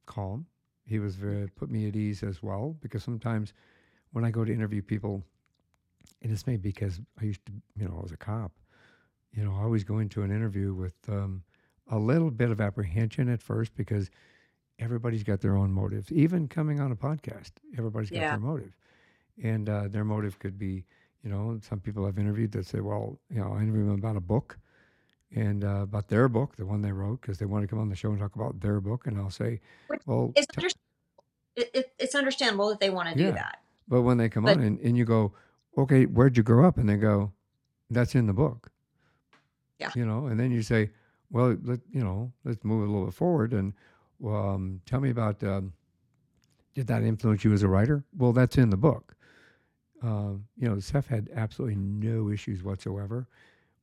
calm. 0.07 0.47
He 0.85 0.99
was 0.99 1.15
very 1.15 1.49
put 1.49 1.71
me 1.71 1.87
at 1.87 1.95
ease 1.95 2.23
as 2.23 2.43
well 2.43 2.77
because 2.81 3.05
sometimes 3.05 3.53
when 4.13 4.25
I 4.25 4.31
go 4.31 4.45
to 4.45 4.53
interview 4.53 4.83
people, 4.83 5.23
and 6.23 6.33
it's 6.33 6.47
maybe 6.47 6.71
because 6.71 7.01
I 7.21 7.25
used 7.25 7.45
to, 7.47 7.53
you 7.77 7.87
know, 7.87 7.97
I 7.99 8.03
was 8.03 8.13
a 8.13 8.17
cop. 8.17 8.53
You 9.33 9.45
know, 9.45 9.55
I 9.55 9.63
always 9.63 9.85
go 9.85 9.99
into 9.99 10.23
an 10.23 10.31
interview 10.31 10.75
with 10.75 10.95
um, 11.09 11.43
a 11.91 11.99
little 11.99 12.31
bit 12.31 12.51
of 12.51 12.61
apprehension 12.61 13.29
at 13.29 13.43
first 13.43 13.75
because 13.75 14.11
everybody's 14.79 15.23
got 15.23 15.41
their 15.41 15.57
own 15.57 15.73
motives. 15.73 16.11
Even 16.13 16.49
coming 16.49 16.81
on 16.81 16.93
a 16.93 16.97
podcast, 16.97 17.53
everybody's 17.77 18.11
got 18.11 18.21
Yeah, 18.21 18.31
their 18.31 18.41
motive, 18.41 18.77
and 19.43 19.69
uh, 19.69 19.89
their 19.89 20.05
motive 20.05 20.39
could 20.39 20.59
be, 20.59 20.85
you 21.23 21.31
know, 21.31 21.59
some 21.63 21.81
people 21.81 22.07
I've 22.07 22.19
interviewed 22.19 22.53
that 22.53 22.67
say, 22.67 22.81
well, 22.81 23.19
you 23.31 23.41
know, 23.41 23.53
I 23.53 23.63
interviewed 23.63 23.89
them 23.89 23.95
about 23.95 24.17
a 24.17 24.21
book 24.21 24.59
and 25.35 25.63
uh, 25.65 25.83
about 25.83 26.09
their 26.09 26.29
book, 26.29 26.57
the 26.57 26.65
one 26.67 26.81
they 26.81 26.93
wrote, 26.93 27.21
because 27.21 27.39
they 27.39 27.47
want 27.47 27.63
to 27.63 27.69
come 27.69 27.79
on 27.79 27.89
the 27.89 27.97
show 27.97 28.11
and 28.11 28.19
talk 28.19 28.35
about 28.35 28.61
their 28.61 28.81
book, 28.81 29.07
and 29.07 29.19
I'll 29.19 29.31
say, 29.31 29.61
which 29.89 30.01
well, 30.07 30.33
is 30.37 30.47
t- 30.47 30.55
under, 30.57 30.69
it, 31.57 31.71
it, 31.75 31.93
it's 31.99 32.15
understandable 32.15 32.69
that 32.71 32.81
they 32.81 32.91
want 32.91 33.11
to 33.11 33.15
do 33.15 33.33
that, 33.33 33.59
but 33.89 34.03
when 34.03 34.17
they 34.17 34.29
come 34.29 34.45
but 34.45 34.57
on 34.57 34.63
and, 34.63 34.81
and 34.81 34.97
you 34.97 35.05
go, 35.05 35.35
okay, 35.77 36.05
where'd 36.07 36.37
you 36.37 36.43
grow 36.43 36.67
up? 36.67 36.79
And 36.79 36.89
they 36.89 36.97
go, 36.97 37.33
that's 37.91 38.15
in 38.15 38.27
the 38.27 38.33
book. 38.33 38.71
Yeah, 39.79 39.91
you 39.95 40.05
know, 40.05 40.27
and 40.27 40.39
then 40.39 40.51
you 40.51 40.63
say, 40.63 40.91
well, 41.31 41.57
let 41.63 41.81
you 41.91 42.03
know, 42.03 42.33
let's 42.45 42.65
move 42.65 42.89
a 42.89 42.91
little 42.91 43.07
bit 43.07 43.15
forward 43.15 43.53
and 43.53 43.73
um, 44.27 44.81
tell 44.87 45.01
me 45.01 45.11
about 45.11 45.43
um, 45.45 45.73
did 46.75 46.87
that 46.87 47.03
influence 47.03 47.45
you 47.45 47.53
as 47.53 47.63
a 47.63 47.69
writer? 47.69 48.05
Well, 48.17 48.33
that's 48.33 48.57
in 48.57 48.71
the 48.71 48.77
book. 48.77 49.17
Um, 50.03 50.47
you 50.57 50.69
know, 50.69 50.79
Seth 50.79 51.09
had 51.09 51.29
absolutely 51.35 51.77
no 51.77 52.31
issues 52.31 52.63
whatsoever 52.63 53.27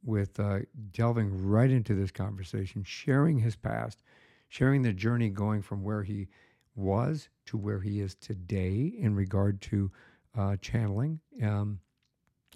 with 0.03 0.39
uh, 0.39 0.59
delving 0.91 1.45
right 1.45 1.69
into 1.69 1.93
this 1.93 2.11
conversation, 2.11 2.83
sharing 2.83 3.39
his 3.39 3.55
past, 3.55 4.01
sharing 4.47 4.81
the 4.81 4.93
journey 4.93 5.29
going 5.29 5.61
from 5.61 5.83
where 5.83 6.03
he 6.03 6.27
was 6.75 7.27
to 7.47 7.57
where 7.57 7.79
he 7.79 7.99
is 7.99 8.15
today 8.15 8.93
in 8.97 9.15
regard 9.15 9.61
to 9.61 9.91
uh, 10.37 10.55
channeling. 10.61 11.19
Um, 11.43 11.79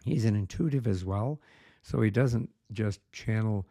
he's 0.03 0.25
an 0.25 0.35
intuitive 0.35 0.87
as 0.87 1.03
well, 1.03 1.41
so 1.89 2.01
he 2.01 2.11
doesn't 2.11 2.49
just 2.71 2.99
channel. 3.11 3.65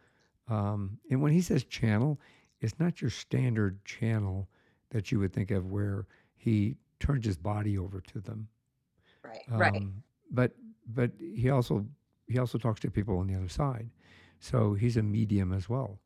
Um, 0.49 0.97
and 1.09 1.21
when 1.21 1.31
he 1.31 1.41
says 1.41 1.63
channel, 1.63 2.19
it's 2.59 2.77
not 2.79 3.01
your 3.01 3.11
standard 3.11 3.83
channel 3.85 4.49
that 4.89 5.11
you 5.11 5.19
would 5.19 5.31
think 5.31 5.51
of 5.51 5.71
where 5.71 6.05
he 6.35 6.75
turns 6.99 7.25
his 7.25 7.37
body 7.37 7.77
over 7.77 8.01
to 8.01 8.19
them. 8.19 8.47
right, 9.23 9.43
right, 9.49 9.75
Um, 9.75 10.03
but 10.31 10.51
but 10.93 11.11
he 11.19 11.49
also 11.49 11.85
he 12.27 12.39
also 12.39 12.57
talks 12.57 12.79
to 12.81 12.91
people 12.91 13.19
on 13.19 13.27
the 13.27 13.35
other 13.35 13.47
side, 13.47 13.89
so 14.39 14.73
he's 14.73 14.97
a 14.97 15.03
medium 15.03 15.53
as 15.53 15.69
well. 15.69 15.99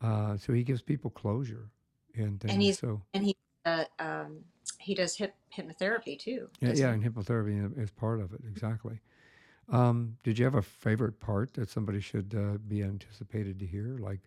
Uh, 0.00 0.36
so 0.36 0.52
he 0.52 0.64
gives 0.64 0.82
people 0.82 1.10
closure 1.10 1.70
and 2.16 2.24
and 2.24 2.40
things. 2.40 2.64
he's 2.64 2.78
So 2.80 3.00
and 3.12 3.24
he 3.24 3.36
uh, 3.64 3.84
um, 4.00 4.40
he 4.78 4.94
does 4.94 5.14
hip, 5.16 5.34
hypnotherapy 5.56 6.18
too, 6.18 6.48
yeah, 6.60 6.70
yeah, 6.70 6.74
he? 6.74 6.82
and 6.82 7.04
hypnotherapy 7.04 7.78
is 7.78 7.90
part 7.90 8.20
of 8.20 8.32
it 8.32 8.40
exactly. 8.48 8.98
Um, 9.68 10.16
did 10.22 10.38
you 10.38 10.44
have 10.44 10.54
a 10.54 10.62
favorite 10.62 11.20
part 11.20 11.54
that 11.54 11.70
somebody 11.70 12.00
should 12.00 12.34
uh, 12.36 12.58
be 12.68 12.82
anticipated 12.82 13.58
to 13.60 13.66
hear? 13.66 13.96
Like 13.98 14.20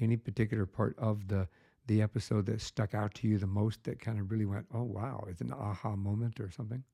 any 0.00 0.16
particular 0.16 0.66
part 0.66 0.98
of 0.98 1.28
the 1.28 1.48
the 1.86 2.00
episode 2.00 2.46
that 2.46 2.60
stuck 2.60 2.94
out 2.94 3.12
to 3.12 3.26
you 3.26 3.38
the 3.38 3.46
most 3.46 3.82
that 3.84 3.98
kind 3.98 4.20
of 4.20 4.30
really 4.30 4.46
went, 4.46 4.66
oh 4.72 4.84
wow, 4.84 5.24
it's 5.28 5.40
an 5.40 5.52
aha 5.52 5.96
moment 5.96 6.38
or 6.38 6.48
something? 6.48 6.84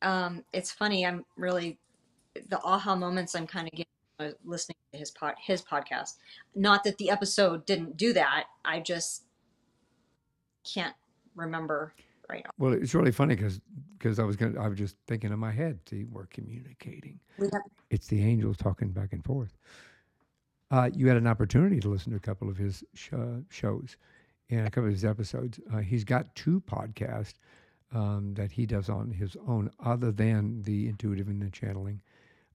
Um, 0.00 0.44
it's 0.52 0.70
funny. 0.70 1.04
I'm 1.04 1.24
really 1.36 1.78
the 2.48 2.60
aha 2.62 2.94
moments 2.94 3.34
I'm 3.34 3.46
kind 3.46 3.66
of 3.66 3.72
getting 3.72 3.86
uh, 4.20 4.30
listening 4.44 4.76
to 4.92 4.98
his 4.98 5.10
pod, 5.10 5.34
his 5.38 5.60
podcast. 5.62 6.14
Not 6.54 6.84
that 6.84 6.98
the 6.98 7.10
episode 7.10 7.66
didn't 7.66 7.96
do 7.96 8.12
that. 8.12 8.44
I 8.64 8.80
just 8.80 9.24
can't 10.64 10.94
remember 11.34 11.94
right 12.30 12.42
now. 12.44 12.50
Well, 12.58 12.72
it's 12.72 12.94
really 12.94 13.12
funny 13.12 13.34
because 13.34 13.60
because 13.98 14.18
I 14.18 14.24
was 14.24 14.36
gonna 14.36 14.60
I 14.60 14.68
was 14.68 14.78
just 14.78 14.96
thinking 15.06 15.32
in 15.32 15.38
my 15.38 15.52
head, 15.52 15.80
see, 15.88 16.04
we're 16.04 16.26
communicating. 16.26 17.20
We 17.38 17.46
have, 17.52 17.62
It's 17.90 18.06
the 18.06 18.22
angels 18.22 18.56
talking 18.56 18.90
back 18.90 19.12
and 19.12 19.24
forth. 19.24 19.56
Uh, 20.70 20.88
you 20.94 21.08
had 21.08 21.16
an 21.16 21.26
opportunity 21.26 21.80
to 21.80 21.88
listen 21.88 22.10
to 22.12 22.16
a 22.16 22.20
couple 22.20 22.48
of 22.48 22.56
his 22.56 22.84
sh- 22.94 23.12
shows 23.48 23.96
and 24.50 24.66
a 24.66 24.70
couple 24.70 24.86
of 24.86 24.94
his 24.94 25.04
episodes. 25.04 25.58
Uh, 25.72 25.78
he's 25.78 26.04
got 26.04 26.32
two 26.36 26.60
podcasts 26.60 27.34
um, 27.92 28.34
that 28.34 28.52
he 28.52 28.66
does 28.66 28.88
on 28.88 29.10
his 29.10 29.36
own, 29.48 29.70
other 29.84 30.12
than 30.12 30.62
the 30.62 30.88
intuitive 30.88 31.26
and 31.28 31.42
the 31.42 31.50
channeling. 31.50 32.00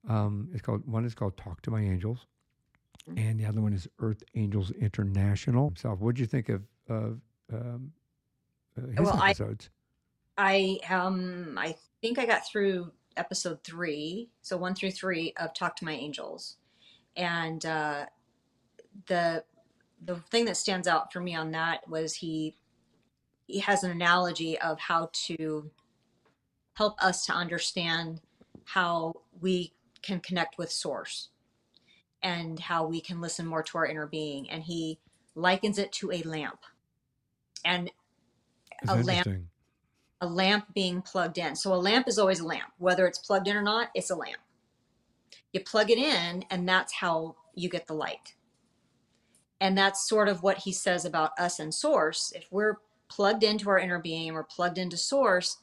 Um, 0.08 0.50
it's 0.54 0.62
called 0.62 0.88
one 0.88 1.04
is 1.04 1.14
called 1.16 1.36
Talk 1.36 1.62
to 1.64 1.72
My 1.72 1.82
Angels, 1.82 2.26
and 3.18 3.40
the 3.40 3.46
other 3.46 3.60
one 3.60 3.74
is 3.74 3.88
Earth 4.00 4.24
Angels 4.36 4.72
International. 4.72 5.66
Himself, 5.66 6.00
what'd 6.00 6.20
you 6.20 6.26
think 6.26 6.50
of 6.50 6.64
of 6.88 7.20
um, 7.52 7.92
his 8.76 9.00
well, 9.00 9.20
I 9.22 9.32
episodes? 9.32 9.70
I 10.38 10.80
um 10.90 11.58
I 11.58 11.76
think 12.02 12.20
I 12.20 12.26
got 12.26 12.48
through 12.48 12.92
episode 13.18 13.64
three, 13.64 14.30
so 14.42 14.58
one 14.58 14.76
through 14.76 14.92
three 14.92 15.34
of 15.38 15.54
Talk 15.54 15.76
to 15.78 15.86
My 15.86 15.94
Angels, 15.94 16.58
and 17.16 17.66
uh, 17.66 18.06
the 19.08 19.44
the 20.04 20.16
thing 20.32 20.46
that 20.46 20.58
stands 20.58 20.88
out 20.88 21.12
for 21.12 21.20
me 21.20 21.36
on 21.36 21.52
that 21.52 21.88
was 21.88 22.16
he 22.16 22.56
he 23.48 23.60
has 23.60 23.84
an 23.84 23.92
analogy 23.92 24.60
of 24.60 24.80
how 24.80 25.10
to 25.14 25.70
help 26.74 27.02
us 27.02 27.26
to 27.26 27.34
understand 27.34 28.22
how 28.66 29.14
we 29.40 29.74
can 30.02 30.20
connect 30.20 30.58
with 30.58 30.72
source 30.72 31.30
and 32.22 32.60
how 32.60 32.86
we 32.86 33.00
can 33.00 33.22
listen 33.22 33.46
more 33.46 33.64
to 33.64 33.78
our 33.78 33.86
inner 33.86 34.08
being. 34.08 34.50
And 34.50 34.64
he 34.64 35.00
likens 35.36 35.78
it 35.78 35.92
to 35.94 36.12
a 36.12 36.24
lamp. 36.24 36.60
And 37.64 37.92
a 38.88 38.96
lamp 38.96 39.28
a 40.22 40.28
lamp 40.28 40.74
being 40.74 41.02
plugged 41.02 41.38
in. 41.38 41.56
So 41.56 41.74
a 41.74 41.76
lamp 41.76 42.08
is 42.08 42.18
always 42.18 42.40
a 42.40 42.46
lamp, 42.46 42.72
whether 42.78 43.06
it's 43.06 43.20
plugged 43.20 43.48
in 43.48 43.56
or 43.56 43.62
not, 43.62 43.90
it's 43.94 44.10
a 44.10 44.16
lamp. 44.16 44.40
You 45.52 45.60
plug 45.62 45.92
it 45.92 45.98
in, 45.98 46.44
and 46.50 46.68
that's 46.68 46.94
how 46.94 47.36
you 47.54 47.70
get 47.70 47.88
the 47.88 47.94
light. 47.94 48.36
And 49.62 49.78
that's 49.78 50.08
sort 50.08 50.28
of 50.28 50.44
what 50.44 50.60
he 50.60 50.72
says 50.72 51.06
about 51.06 51.32
us 51.40 51.60
and 51.60 51.74
source. 51.74 52.34
If 52.36 52.48
we're 52.52 52.78
plugged 53.08 53.44
into 53.44 53.70
our 53.70 53.80
inner 53.80 54.00
being, 54.00 54.34
we're 54.34 54.44
plugged 54.44 54.78
into 54.78 54.98
source, 54.98 55.58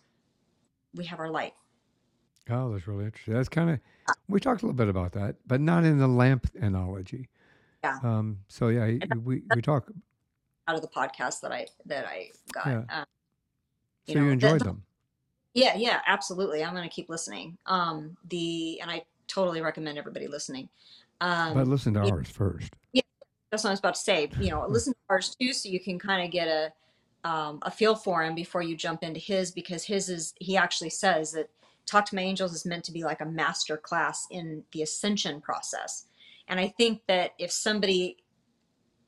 we 0.94 1.04
have 1.06 1.18
our 1.18 1.30
light. 1.30 1.54
Oh, 2.50 2.72
that's 2.72 2.86
really 2.86 3.04
interesting. 3.04 3.34
That's 3.34 3.48
kind 3.48 3.70
of 3.70 3.80
we 4.28 4.40
talked 4.40 4.62
a 4.62 4.66
little 4.66 4.76
bit 4.76 4.88
about 4.88 5.12
that, 5.12 5.36
but 5.46 5.60
not 5.60 5.84
in 5.84 5.98
the 5.98 6.08
lamp 6.08 6.50
analogy. 6.60 7.28
Yeah. 7.84 7.98
Um, 8.02 8.38
so 8.48 8.68
yeah, 8.68 8.98
we 9.22 9.42
we 9.54 9.62
talk. 9.62 9.90
Out 10.68 10.76
of 10.76 10.82
the 10.82 10.88
podcast 10.88 11.40
that 11.40 11.52
I 11.52 11.66
that 11.86 12.06
I 12.06 12.30
got. 12.52 12.66
Yeah. 12.66 12.78
Um, 13.00 13.06
So 14.06 14.12
you 14.12 14.14
you, 14.14 14.20
know, 14.20 14.26
the- 14.26 14.32
enjoyed 14.32 14.60
the- 14.60 14.64
them. 14.64 14.82
Yeah, 15.54 15.76
yeah, 15.76 16.00
absolutely. 16.06 16.64
I'm 16.64 16.72
going 16.74 16.88
to 16.88 16.94
keep 16.94 17.10
listening. 17.10 17.58
Um, 17.66 18.16
the 18.30 18.80
and 18.80 18.90
I 18.90 19.02
totally 19.28 19.60
recommend 19.60 19.98
everybody 19.98 20.26
listening. 20.26 20.68
Um, 21.20 21.54
But 21.54 21.68
listen 21.68 21.92
to 21.94 22.00
ours 22.00 22.28
first. 22.28 22.72
Yeah, 22.92 23.02
that's 23.50 23.62
what 23.64 23.70
I 23.70 23.72
was 23.72 23.80
about 23.80 23.96
to 23.96 24.00
say. 24.00 24.30
You 24.40 24.50
know, 24.50 24.66
listen 24.68 24.92
to 24.94 24.98
ours 25.10 25.36
too, 25.38 25.52
so 25.52 25.68
you 25.68 25.78
can 25.80 25.98
kind 25.98 26.24
of 26.24 26.30
get 26.30 26.48
a 26.48 26.72
um, 27.28 27.58
a 27.62 27.70
feel 27.70 27.94
for 27.94 28.22
him 28.24 28.34
before 28.34 28.62
you 28.62 28.76
jump 28.76 29.02
into 29.02 29.20
his, 29.20 29.50
because 29.50 29.84
his 29.84 30.08
is 30.08 30.32
he 30.40 30.56
actually 30.56 30.90
says 30.90 31.32
that 31.32 31.50
talk 31.86 32.06
to 32.06 32.14
my 32.16 32.22
angels 32.22 32.54
is 32.54 32.64
meant 32.64 32.84
to 32.84 32.92
be 32.92 33.04
like 33.04 33.20
a 33.20 33.26
master 33.26 33.76
class 33.76 34.26
in 34.30 34.64
the 34.72 34.82
ascension 34.82 35.40
process, 35.40 36.06
and 36.48 36.58
I 36.58 36.68
think 36.78 37.02
that 37.08 37.32
if 37.38 37.52
somebody 37.52 38.16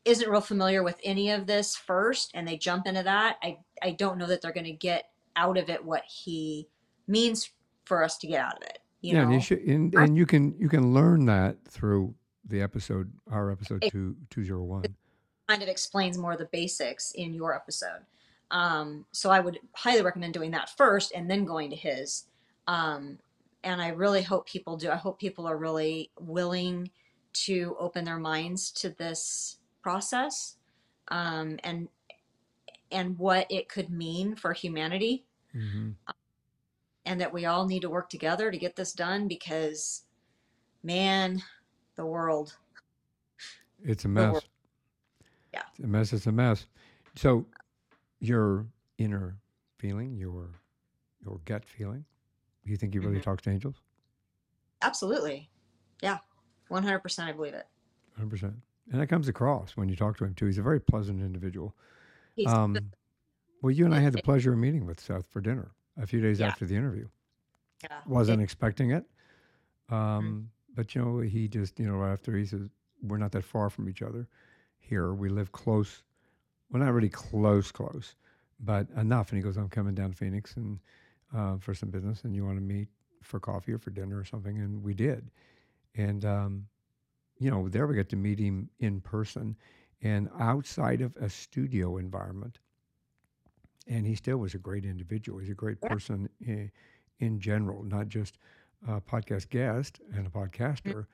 isn't 0.04 0.28
real 0.28 0.40
familiar 0.40 0.82
with 0.82 0.98
any 1.02 1.30
of 1.30 1.46
this 1.46 1.76
first 1.76 2.30
and 2.34 2.46
they 2.46 2.56
jump 2.56 2.86
into 2.86 3.02
that, 3.02 3.36
I 3.42 3.58
I 3.82 3.92
don't 3.92 4.18
know 4.18 4.26
that 4.26 4.42
they're 4.42 4.52
going 4.52 4.64
to 4.64 4.72
get 4.72 5.10
out 5.36 5.58
of 5.58 5.68
it 5.68 5.84
what 5.84 6.04
he 6.04 6.68
means 7.06 7.50
for 7.84 8.02
us 8.02 8.18
to 8.18 8.26
get 8.26 8.40
out 8.40 8.56
of 8.56 8.62
it. 8.62 8.78
You 9.00 9.14
yeah, 9.14 9.18
know, 9.18 9.24
and 9.24 9.34
you 9.34 9.40
should, 9.40 9.60
and, 9.60 9.94
and 9.94 10.16
you 10.16 10.26
can 10.26 10.54
you 10.58 10.68
can 10.68 10.94
learn 10.94 11.26
that 11.26 11.56
through 11.68 12.14
the 12.46 12.62
episode, 12.62 13.12
our 13.30 13.50
episode 13.50 13.84
two 13.90 14.16
two 14.30 14.44
zero 14.44 14.62
one. 14.62 14.84
kind 15.48 15.62
of 15.62 15.68
explains 15.68 16.16
more 16.16 16.32
of 16.32 16.38
the 16.38 16.48
basics 16.52 17.12
in 17.12 17.34
your 17.34 17.54
episode. 17.54 18.00
Um, 18.50 19.04
so 19.12 19.30
I 19.30 19.40
would 19.40 19.58
highly 19.74 20.02
recommend 20.02 20.34
doing 20.34 20.50
that 20.52 20.70
first 20.76 21.12
and 21.14 21.30
then 21.30 21.44
going 21.44 21.70
to 21.70 21.76
his. 21.76 22.24
Um, 22.66 23.18
and 23.62 23.80
I 23.80 23.88
really 23.88 24.22
hope 24.22 24.46
people 24.46 24.76
do. 24.76 24.90
I 24.90 24.96
hope 24.96 25.18
people 25.18 25.46
are 25.46 25.56
really 25.56 26.10
willing 26.18 26.90
to 27.32 27.76
open 27.78 28.04
their 28.04 28.18
minds 28.18 28.70
to 28.72 28.90
this 28.90 29.58
process 29.88 30.56
um, 31.08 31.58
and 31.62 31.88
and 32.90 33.18
what 33.18 33.46
it 33.50 33.68
could 33.68 33.90
mean 33.90 34.34
for 34.34 34.52
humanity, 34.52 35.24
Mm-hmm. 35.54 35.90
and 37.06 37.20
that 37.20 37.32
we 37.32 37.44
all 37.44 37.66
need 37.66 37.82
to 37.82 37.90
work 37.90 38.08
together 38.08 38.50
to 38.50 38.58
get 38.58 38.74
this 38.74 38.92
done 38.92 39.28
because, 39.28 40.02
man, 40.82 41.40
the 41.96 42.04
world. 42.06 42.56
It's 43.84 44.04
a 44.04 44.08
mess. 44.08 44.40
Yeah. 45.52 45.62
It's 45.76 45.84
a 45.84 45.86
mess. 45.86 46.12
It's 46.12 46.26
a 46.26 46.32
mess. 46.32 46.66
So, 47.14 47.46
your 48.20 48.66
inner 48.98 49.36
feeling, 49.78 50.16
your 50.16 50.48
your 51.24 51.38
gut 51.44 51.64
feeling, 51.64 52.04
do 52.64 52.70
you 52.70 52.76
think 52.76 52.94
you 52.94 53.00
really 53.02 53.18
Mhm. 53.20 53.22
talk 53.22 53.42
to 53.42 53.50
angels? 53.50 53.76
Absolutely, 54.82 55.50
yeah, 56.02 56.18
one 56.68 56.82
hundred 56.82 57.00
percent. 57.00 57.28
I 57.28 57.32
believe 57.32 57.54
it. 57.54 57.66
Hundred 58.16 58.30
percent. 58.30 58.54
And 58.90 59.00
that 59.00 59.06
comes 59.08 59.28
across 59.28 59.76
when 59.76 59.88
you 59.88 59.96
talk 59.96 60.16
to 60.18 60.24
him 60.24 60.34
too. 60.34 60.46
He's 60.46 60.58
a 60.58 60.62
very 60.62 60.80
pleasant 60.80 61.20
individual. 61.22 61.74
He's 62.36 62.48
Um, 62.48 62.76
well, 63.62 63.70
you 63.70 63.84
and 63.86 63.94
I 63.94 64.00
had 64.00 64.12
the 64.12 64.22
pleasure 64.22 64.52
of 64.52 64.58
meeting 64.58 64.84
with 64.86 65.00
Seth 65.00 65.26
for 65.28 65.40
dinner 65.40 65.70
a 65.96 66.06
few 66.06 66.20
days 66.20 66.40
Yeah. 66.40 66.48
after 66.48 66.66
the 66.66 66.76
interview. 66.76 67.08
yeah, 67.82 68.00
Wasn't 68.06 68.40
it- 68.40 68.44
expecting 68.44 68.90
it, 68.90 69.04
Mm-hmm. 69.90 69.94
um, 69.94 70.50
but 70.74 70.94
you 70.94 71.02
know, 71.02 71.18
he 71.20 71.48
just 71.48 71.78
you 71.78 71.86
know 71.86 71.96
right 71.96 72.12
after 72.12 72.34
he 72.36 72.46
says 72.46 72.68
we're 73.02 73.18
not 73.18 73.32
that 73.32 73.44
far 73.44 73.68
from 73.70 73.88
each 73.88 74.00
other 74.02 74.26
here. 74.78 75.12
We 75.12 75.28
live 75.28 75.52
close. 75.52 76.02
Well, 76.70 76.82
not 76.82 76.92
really 76.94 77.10
close, 77.10 77.70
close, 77.70 78.16
but 78.60 78.88
enough. 78.96 79.30
And 79.30 79.36
he 79.38 79.42
goes, 79.42 79.56
"I'm 79.58 79.68
coming 79.68 79.94
down 79.94 80.10
to 80.12 80.16
Phoenix 80.16 80.56
and 80.56 80.80
uh, 81.34 81.58
for 81.58 81.74
some 81.74 81.90
business, 81.90 82.24
and 82.24 82.34
you 82.34 82.44
want 82.44 82.56
to 82.56 82.62
meet 82.62 82.88
for 83.22 83.38
coffee 83.38 83.72
or 83.72 83.78
for 83.78 83.90
dinner 83.90 84.18
or 84.18 84.24
something?" 84.24 84.58
And 84.58 84.82
we 84.82 84.94
did, 84.94 85.30
and 85.94 86.24
um, 86.24 86.66
you 87.44 87.50
know, 87.50 87.68
there 87.68 87.86
we 87.86 87.94
got 87.94 88.08
to 88.08 88.16
meet 88.16 88.38
him 88.38 88.70
in 88.78 89.02
person 89.02 89.54
and 90.00 90.30
outside 90.40 91.02
of 91.02 91.14
a 91.16 91.28
studio 91.28 91.98
environment. 91.98 92.58
And 93.86 94.06
he 94.06 94.14
still 94.14 94.38
was 94.38 94.54
a 94.54 94.58
great 94.58 94.86
individual. 94.86 95.38
He's 95.38 95.50
a 95.50 95.54
great 95.54 95.78
person 95.82 96.30
in, 96.40 96.70
in 97.18 97.38
general, 97.38 97.82
not 97.82 98.08
just 98.08 98.38
a 98.88 98.98
podcast 98.98 99.50
guest 99.50 100.00
and 100.14 100.26
a 100.26 100.30
podcaster, 100.30 101.04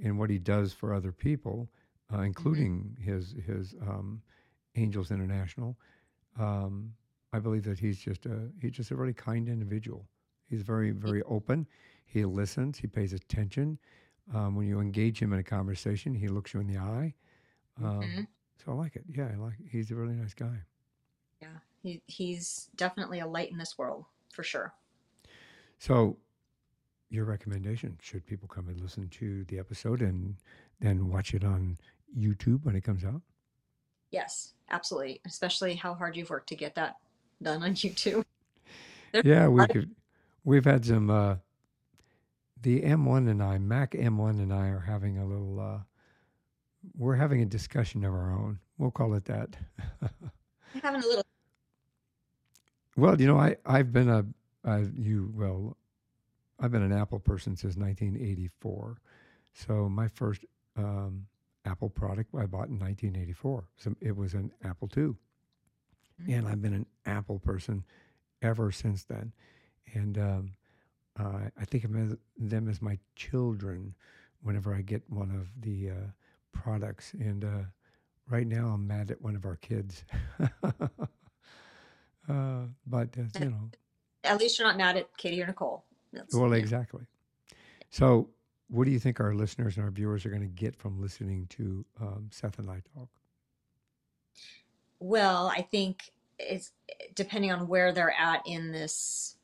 and 0.00 0.16
what 0.16 0.30
he 0.30 0.38
does 0.38 0.72
for 0.72 0.94
other 0.94 1.10
people, 1.10 1.68
uh, 2.14 2.20
including 2.20 2.96
his 3.00 3.34
his 3.44 3.74
um, 3.82 4.22
Angels 4.76 5.10
International. 5.10 5.76
Um, 6.38 6.92
I 7.32 7.40
believe 7.40 7.64
that 7.64 7.80
he's 7.80 7.98
just 7.98 8.26
a 8.26 8.48
he's 8.60 8.72
just 8.72 8.92
a 8.92 8.96
really 8.96 9.12
kind 9.12 9.48
individual. 9.48 10.06
He's 10.48 10.62
very 10.62 10.92
very 10.92 11.22
open. 11.24 11.66
He 12.06 12.24
listens. 12.24 12.78
He 12.78 12.86
pays 12.86 13.12
attention. 13.12 13.78
Um, 14.34 14.54
when 14.54 14.66
you 14.68 14.80
engage 14.80 15.20
him 15.20 15.32
in 15.32 15.40
a 15.40 15.42
conversation, 15.44 16.14
he 16.14 16.28
looks 16.28 16.54
you 16.54 16.60
in 16.60 16.66
the 16.68 16.78
eye. 16.78 17.14
Um, 17.82 18.00
Mhm. 18.02 18.26
So 18.64 18.72
I 18.72 18.74
like 18.74 18.94
it. 18.96 19.04
Yeah, 19.08 19.28
I 19.32 19.36
like. 19.36 19.54
It. 19.60 19.66
He's 19.70 19.90
a 19.90 19.94
really 19.94 20.14
nice 20.14 20.34
guy. 20.34 20.62
Yeah, 21.40 21.58
he, 21.82 22.02
he's 22.06 22.68
definitely 22.76 23.20
a 23.20 23.26
light 23.26 23.50
in 23.50 23.56
this 23.58 23.78
world 23.78 24.04
for 24.32 24.42
sure. 24.42 24.74
So, 25.78 26.18
your 27.08 27.24
recommendation 27.24 27.96
should 28.02 28.24
people 28.26 28.46
come 28.48 28.68
and 28.68 28.78
listen 28.80 29.08
to 29.08 29.44
the 29.44 29.58
episode 29.58 30.02
and 30.02 30.36
then 30.78 31.08
watch 31.08 31.32
it 31.34 31.42
on 31.42 31.78
YouTube 32.16 32.64
when 32.64 32.76
it 32.76 32.82
comes 32.84 33.04
out? 33.04 33.22
Yes, 34.10 34.52
absolutely. 34.68 35.20
Especially 35.24 35.74
how 35.74 35.94
hard 35.94 36.16
you've 36.16 36.30
worked 36.30 36.50
to 36.50 36.54
get 36.56 36.74
that 36.74 36.96
done 37.42 37.62
on 37.62 37.74
YouTube. 37.74 38.24
There's 39.12 39.24
Yeah, 39.24 39.48
we 39.48 39.60
lot 39.60 39.70
of- 39.70 39.74
could. 39.74 39.90
We've 40.44 40.64
had 40.64 40.84
some. 40.84 41.10
Uh, 41.10 41.36
the 42.62 42.82
M1 42.82 43.30
and 43.30 43.42
I, 43.42 43.58
Mac 43.58 43.92
M1 43.92 44.30
and 44.30 44.52
I, 44.52 44.68
are 44.68 44.80
having 44.80 45.18
a 45.18 45.26
little. 45.26 45.60
Uh, 45.60 45.78
we're 46.96 47.16
having 47.16 47.42
a 47.42 47.46
discussion 47.46 48.04
of 48.04 48.12
our 48.12 48.32
own. 48.32 48.58
We'll 48.78 48.90
call 48.90 49.14
it 49.14 49.24
that. 49.26 49.56
having 50.82 51.02
a 51.02 51.06
little. 51.06 51.24
Well, 52.96 53.18
you 53.18 53.26
know, 53.28 53.38
I 53.38 53.56
I've 53.64 53.92
been 53.92 54.10
a 54.10 54.26
uh, 54.64 54.82
you 54.98 55.32
well, 55.34 55.76
I've 56.58 56.72
been 56.72 56.82
an 56.82 56.92
Apple 56.92 57.20
person 57.20 57.56
since 57.56 57.76
1984. 57.76 59.00
So 59.54 59.88
my 59.88 60.08
first 60.08 60.44
um, 60.76 61.26
Apple 61.64 61.88
product 61.88 62.34
I 62.34 62.46
bought 62.46 62.68
in 62.68 62.78
1984. 62.78 63.64
So 63.76 63.94
it 64.00 64.14
was 64.14 64.34
an 64.34 64.52
Apple 64.64 64.90
II, 64.94 65.14
and 66.28 66.46
I've 66.46 66.60
been 66.60 66.74
an 66.74 66.86
Apple 67.06 67.38
person 67.38 67.84
ever 68.42 68.70
since 68.72 69.04
then. 69.04 69.32
And 69.94 70.18
um, 70.18 70.52
uh, 71.18 71.48
I 71.58 71.64
think 71.64 71.84
of 71.84 71.92
them 71.92 72.10
as- 72.12 72.18
them 72.36 72.68
as 72.68 72.80
my 72.80 72.98
children 73.16 73.94
whenever 74.42 74.74
I 74.74 74.82
get 74.82 75.02
one 75.08 75.30
of 75.30 75.48
the 75.60 75.90
uh, 75.90 76.10
products. 76.52 77.12
And 77.14 77.44
uh, 77.44 77.64
right 78.28 78.46
now, 78.46 78.68
I'm 78.68 78.86
mad 78.86 79.10
at 79.10 79.20
one 79.20 79.36
of 79.36 79.44
our 79.44 79.56
kids. 79.56 80.04
uh, 80.62 80.88
but 82.86 83.08
uh, 83.18 83.40
you 83.40 83.50
know, 83.50 83.70
At 84.24 84.38
least 84.38 84.58
you're 84.58 84.68
not 84.68 84.76
mad 84.76 84.96
at 84.96 85.16
Katie 85.16 85.42
or 85.42 85.46
Nicole. 85.46 85.84
That's, 86.12 86.34
well, 86.34 86.52
exactly. 86.52 87.02
So, 87.90 88.28
what 88.68 88.84
do 88.84 88.90
you 88.90 88.98
think 88.98 89.20
our 89.20 89.34
listeners 89.34 89.76
and 89.76 89.84
our 89.84 89.90
viewers 89.90 90.24
are 90.24 90.30
going 90.30 90.42
to 90.42 90.48
get 90.48 90.76
from 90.76 91.00
listening 91.00 91.46
to 91.50 91.84
um, 92.00 92.28
Seth 92.30 92.58
and 92.58 92.70
I 92.70 92.82
talk? 92.94 93.08
Well, 95.00 95.48
I 95.48 95.62
think 95.62 96.12
it's 96.38 96.72
depending 97.14 97.52
on 97.52 97.68
where 97.68 97.92
they're 97.92 98.14
at 98.18 98.42
in 98.46 98.72
this 98.72 99.36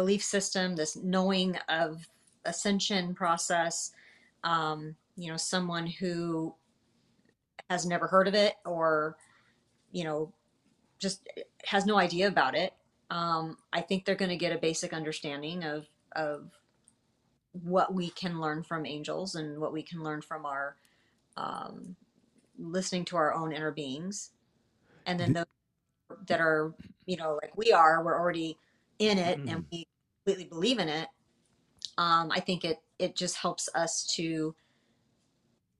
belief 0.00 0.24
system, 0.24 0.76
this 0.76 0.96
knowing 0.96 1.58
of 1.68 2.08
ascension 2.46 3.14
process. 3.14 3.92
Um, 4.42 4.96
you 5.14 5.30
know, 5.30 5.36
someone 5.36 5.86
who 5.86 6.54
has 7.68 7.84
never 7.84 8.06
heard 8.06 8.26
of 8.26 8.32
it 8.32 8.54
or, 8.64 9.18
you 9.92 10.04
know, 10.04 10.32
just 10.98 11.28
has 11.66 11.84
no 11.84 11.98
idea 11.98 12.28
about 12.28 12.54
it. 12.54 12.72
Um, 13.10 13.58
I 13.74 13.82
think 13.82 14.06
they're 14.06 14.14
going 14.14 14.30
to 14.30 14.38
get 14.38 14.54
a 14.54 14.58
basic 14.58 14.94
understanding 14.94 15.64
of 15.64 15.86
of 16.16 16.50
what 17.52 17.92
we 17.92 18.08
can 18.08 18.40
learn 18.40 18.62
from 18.62 18.86
angels 18.86 19.34
and 19.34 19.58
what 19.60 19.74
we 19.74 19.82
can 19.82 20.02
learn 20.02 20.22
from 20.22 20.46
our 20.46 20.76
um, 21.36 21.94
listening 22.58 23.04
to 23.04 23.16
our 23.18 23.34
own 23.34 23.52
inner 23.52 23.70
beings 23.70 24.30
and 25.04 25.20
then 25.20 25.32
those 25.34 25.46
that 26.26 26.40
are 26.40 26.72
you 27.06 27.16
know 27.16 27.38
like 27.42 27.56
we 27.56 27.72
are 27.72 28.04
we're 28.04 28.18
already 28.18 28.56
in 29.00 29.18
it 29.18 29.38
and 29.48 29.64
we 29.72 29.86
completely 30.24 30.48
believe 30.48 30.78
in 30.78 30.88
it 30.88 31.08
um, 31.98 32.30
i 32.30 32.38
think 32.38 32.64
it 32.64 32.78
it 32.98 33.16
just 33.16 33.36
helps 33.36 33.68
us 33.74 34.06
to 34.14 34.54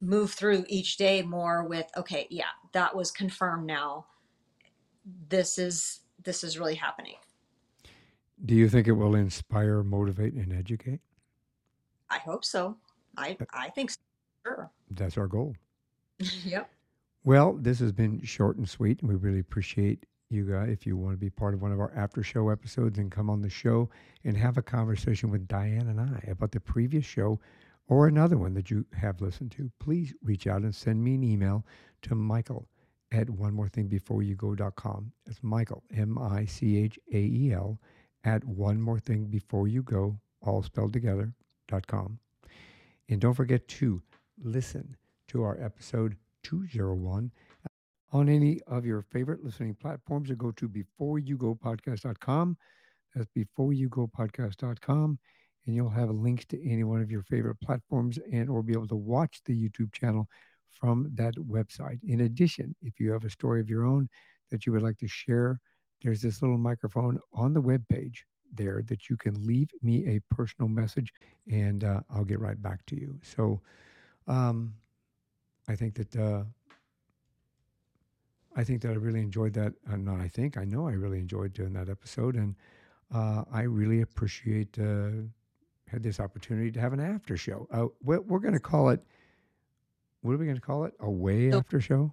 move 0.00 0.32
through 0.32 0.64
each 0.68 0.96
day 0.96 1.22
more 1.22 1.64
with 1.64 1.86
okay 1.96 2.26
yeah 2.30 2.44
that 2.72 2.94
was 2.94 3.10
confirmed 3.10 3.66
now 3.66 4.06
this 5.28 5.58
is 5.58 6.00
this 6.22 6.44
is 6.44 6.58
really 6.58 6.74
happening. 6.74 7.16
Do 8.44 8.54
you 8.54 8.68
think 8.68 8.88
it 8.88 8.92
will 8.92 9.14
inspire, 9.14 9.82
motivate, 9.82 10.34
and 10.34 10.52
educate? 10.52 11.00
I 12.08 12.18
hope 12.18 12.44
so. 12.44 12.76
I 13.16 13.36
I 13.52 13.70
think 13.70 13.90
so. 13.90 13.98
Sure. 14.46 14.70
That's 14.90 15.18
our 15.18 15.26
goal. 15.26 15.54
yep. 16.44 16.70
Well, 17.24 17.52
this 17.60 17.78
has 17.80 17.92
been 17.92 18.22
short 18.22 18.56
and 18.56 18.68
sweet, 18.68 19.00
and 19.00 19.08
we 19.08 19.16
really 19.16 19.40
appreciate 19.40 20.04
you 20.30 20.44
guys. 20.44 20.68
If 20.70 20.86
you 20.86 20.96
want 20.96 21.14
to 21.14 21.18
be 21.18 21.30
part 21.30 21.54
of 21.54 21.62
one 21.62 21.72
of 21.72 21.80
our 21.80 21.92
after 21.94 22.22
show 22.22 22.48
episodes 22.50 22.98
and 22.98 23.10
come 23.10 23.28
on 23.28 23.42
the 23.42 23.50
show 23.50 23.90
and 24.24 24.36
have 24.36 24.56
a 24.56 24.62
conversation 24.62 25.30
with 25.30 25.48
Diane 25.48 25.88
and 25.88 26.00
I 26.00 26.24
about 26.30 26.52
the 26.52 26.60
previous 26.60 27.04
show 27.04 27.40
or 27.88 28.06
another 28.06 28.38
one 28.38 28.54
that 28.54 28.70
you 28.70 28.86
have 28.94 29.20
listened 29.20 29.50
to, 29.52 29.70
please 29.80 30.14
reach 30.22 30.46
out 30.46 30.62
and 30.62 30.74
send 30.74 31.02
me 31.02 31.14
an 31.16 31.24
email 31.24 31.66
to 32.02 32.14
Michael 32.14 32.68
at 33.12 33.28
one 33.28 33.52
more 33.52 33.68
thing 33.68 33.88
before 33.88 34.22
you 34.22 34.36
go.com. 34.36 35.10
It's 35.26 35.42
Michael, 35.42 35.82
M 35.94 36.16
I 36.16 36.44
C 36.44 36.78
H 36.78 36.98
A 37.12 37.18
E 37.18 37.52
L, 37.52 37.80
at 38.22 38.44
one 38.44 38.80
more 38.80 39.00
thing 39.00 39.24
before 39.24 39.66
you 39.66 39.82
go, 39.82 40.16
all 40.42 40.62
spelled 40.62 40.92
together, 40.92 41.32
dot 41.66 41.86
com. 41.86 42.18
And 43.08 43.20
don't 43.20 43.34
forget 43.34 43.66
to 43.66 44.00
listen 44.40 44.96
to 45.28 45.42
our 45.42 45.60
episode 45.60 46.16
201 46.44 47.32
on 48.12 48.28
any 48.28 48.60
of 48.66 48.84
your 48.84 49.02
favorite 49.02 49.44
listening 49.44 49.74
platforms 49.74 50.30
or 50.30 50.34
go 50.34 50.50
to 50.52 50.68
beforeyougopodcast.com. 50.68 52.56
That's 53.14 53.28
beforeyougopodcast.com 53.36 55.18
and 55.66 55.76
you'll 55.76 55.90
have 55.90 56.10
links 56.10 56.44
to 56.46 56.68
any 56.68 56.84
one 56.84 57.02
of 57.02 57.10
your 57.10 57.22
favorite 57.22 57.60
platforms 57.60 58.18
and 58.32 58.48
or 58.48 58.62
be 58.62 58.72
able 58.72 58.88
to 58.88 58.96
watch 58.96 59.40
the 59.44 59.54
YouTube 59.54 59.92
channel 59.92 60.26
from 60.68 61.10
that 61.14 61.34
website. 61.34 61.98
In 62.04 62.22
addition, 62.22 62.74
if 62.82 62.98
you 62.98 63.12
have 63.12 63.24
a 63.24 63.30
story 63.30 63.60
of 63.60 63.68
your 63.68 63.84
own 63.84 64.08
that 64.50 64.66
you 64.66 64.72
would 64.72 64.82
like 64.82 64.98
to 64.98 65.08
share, 65.08 65.60
there's 66.02 66.22
this 66.22 66.40
little 66.40 66.58
microphone 66.58 67.18
on 67.34 67.52
the 67.52 67.60
web 67.60 67.84
page 67.88 68.24
there 68.52 68.82
that 68.86 69.08
you 69.08 69.16
can 69.16 69.46
leave 69.46 69.70
me 69.82 70.06
a 70.06 70.34
personal 70.34 70.68
message 70.68 71.12
and 71.50 71.84
uh, 71.84 72.00
I'll 72.10 72.24
get 72.24 72.40
right 72.40 72.60
back 72.60 72.84
to 72.86 72.96
you. 72.96 73.18
So 73.22 73.60
um, 74.26 74.74
I 75.68 75.76
think 75.76 75.94
that 75.94 76.16
uh, 76.16 76.44
I 78.60 78.64
think 78.64 78.82
that 78.82 78.90
I 78.90 78.94
really 78.94 79.20
enjoyed 79.20 79.54
that. 79.54 79.72
Uh, 79.90 79.96
not 79.96 80.20
I 80.20 80.28
think 80.28 80.58
I 80.58 80.64
know 80.64 80.86
I 80.86 80.92
really 80.92 81.18
enjoyed 81.18 81.54
doing 81.54 81.72
that 81.72 81.88
episode, 81.88 82.36
and 82.36 82.54
uh, 83.14 83.44
I 83.50 83.62
really 83.62 84.02
appreciate 84.02 84.78
uh, 84.78 85.22
had 85.86 86.02
this 86.02 86.20
opportunity 86.20 86.70
to 86.72 86.78
have 86.78 86.92
an 86.92 87.00
after 87.00 87.38
show. 87.38 87.66
Uh, 87.72 87.86
we're, 88.02 88.20
we're 88.20 88.38
going 88.38 88.52
to 88.52 88.60
call 88.60 88.90
it. 88.90 89.02
What 90.20 90.32
are 90.32 90.36
we 90.36 90.44
going 90.44 90.58
to 90.58 90.60
call 90.60 90.84
it? 90.84 90.92
A 91.00 91.10
way 91.10 91.50
after 91.50 91.80
show. 91.80 92.12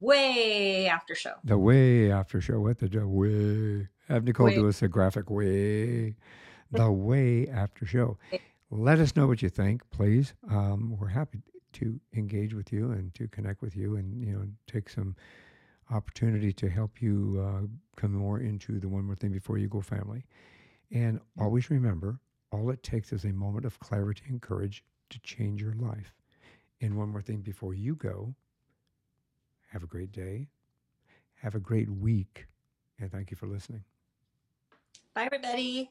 Way 0.00 0.88
after 0.88 1.14
show. 1.14 1.34
The 1.44 1.58
way 1.58 2.10
after 2.10 2.40
show. 2.40 2.58
What 2.58 2.80
the 2.80 2.88
the 2.88 3.06
way? 3.06 3.86
Have 4.08 4.24
Nicole 4.24 4.46
Way. 4.46 4.56
do 4.56 4.68
us 4.68 4.82
a 4.82 4.88
graphic 4.88 5.30
way. 5.30 6.16
The 6.72 6.90
way 6.90 7.48
after 7.48 7.86
show. 7.86 8.18
Let 8.68 8.98
us 8.98 9.14
know 9.14 9.28
what 9.28 9.42
you 9.42 9.48
think, 9.48 9.88
please. 9.90 10.34
Um, 10.50 10.96
we're 10.98 11.06
happy 11.06 11.44
to 11.74 12.00
engage 12.16 12.54
with 12.54 12.72
you 12.72 12.92
and 12.92 13.14
to 13.14 13.28
connect 13.28 13.62
with 13.62 13.76
you, 13.76 13.96
and 13.96 14.24
you 14.24 14.32
know, 14.32 14.46
take 14.66 14.88
some 14.88 15.14
opportunity 15.90 16.52
to 16.52 16.68
help 16.68 17.02
you 17.02 17.44
uh, 17.44 17.66
come 17.96 18.12
more 18.12 18.40
into 18.40 18.80
the 18.80 18.88
one 18.88 19.04
more 19.04 19.16
thing 19.16 19.32
before 19.32 19.58
you 19.58 19.68
go 19.68 19.80
family. 19.80 20.24
And 20.92 21.20
always 21.38 21.70
remember, 21.70 22.18
all 22.52 22.70
it 22.70 22.82
takes 22.82 23.12
is 23.12 23.24
a 23.24 23.32
moment 23.32 23.64
of 23.64 23.78
clarity 23.80 24.22
and 24.28 24.40
courage 24.40 24.84
to 25.10 25.18
change 25.20 25.60
your 25.60 25.74
life. 25.74 26.14
And 26.80 26.96
one 26.96 27.10
more 27.10 27.22
thing 27.22 27.40
before 27.40 27.74
you 27.74 27.94
go, 27.94 28.34
have 29.70 29.82
a 29.82 29.86
great 29.86 30.12
day. 30.12 30.48
Have 31.42 31.54
a 31.54 31.60
great 31.60 31.90
week. 31.90 32.46
And 32.98 33.10
thank 33.10 33.30
you 33.30 33.36
for 33.36 33.46
listening. 33.46 33.84
Bye, 35.14 35.24
everybody. 35.24 35.90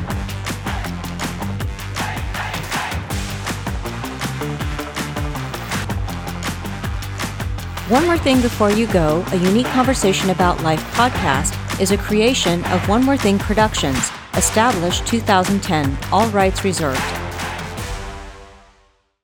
One 7.91 8.05
More 8.05 8.17
Thing 8.17 8.39
Before 8.39 8.71
You 8.71 8.87
Go, 8.87 9.21
a 9.33 9.35
unique 9.35 9.65
conversation 9.65 10.29
about 10.29 10.63
life 10.63 10.81
podcast, 10.93 11.51
is 11.81 11.91
a 11.91 11.97
creation 11.97 12.63
of 12.67 12.87
One 12.87 13.03
More 13.03 13.17
Thing 13.17 13.37
Productions, 13.37 14.09
established 14.35 15.05
2010, 15.05 15.97
all 16.09 16.29
rights 16.29 16.63
reserved. 16.63 17.01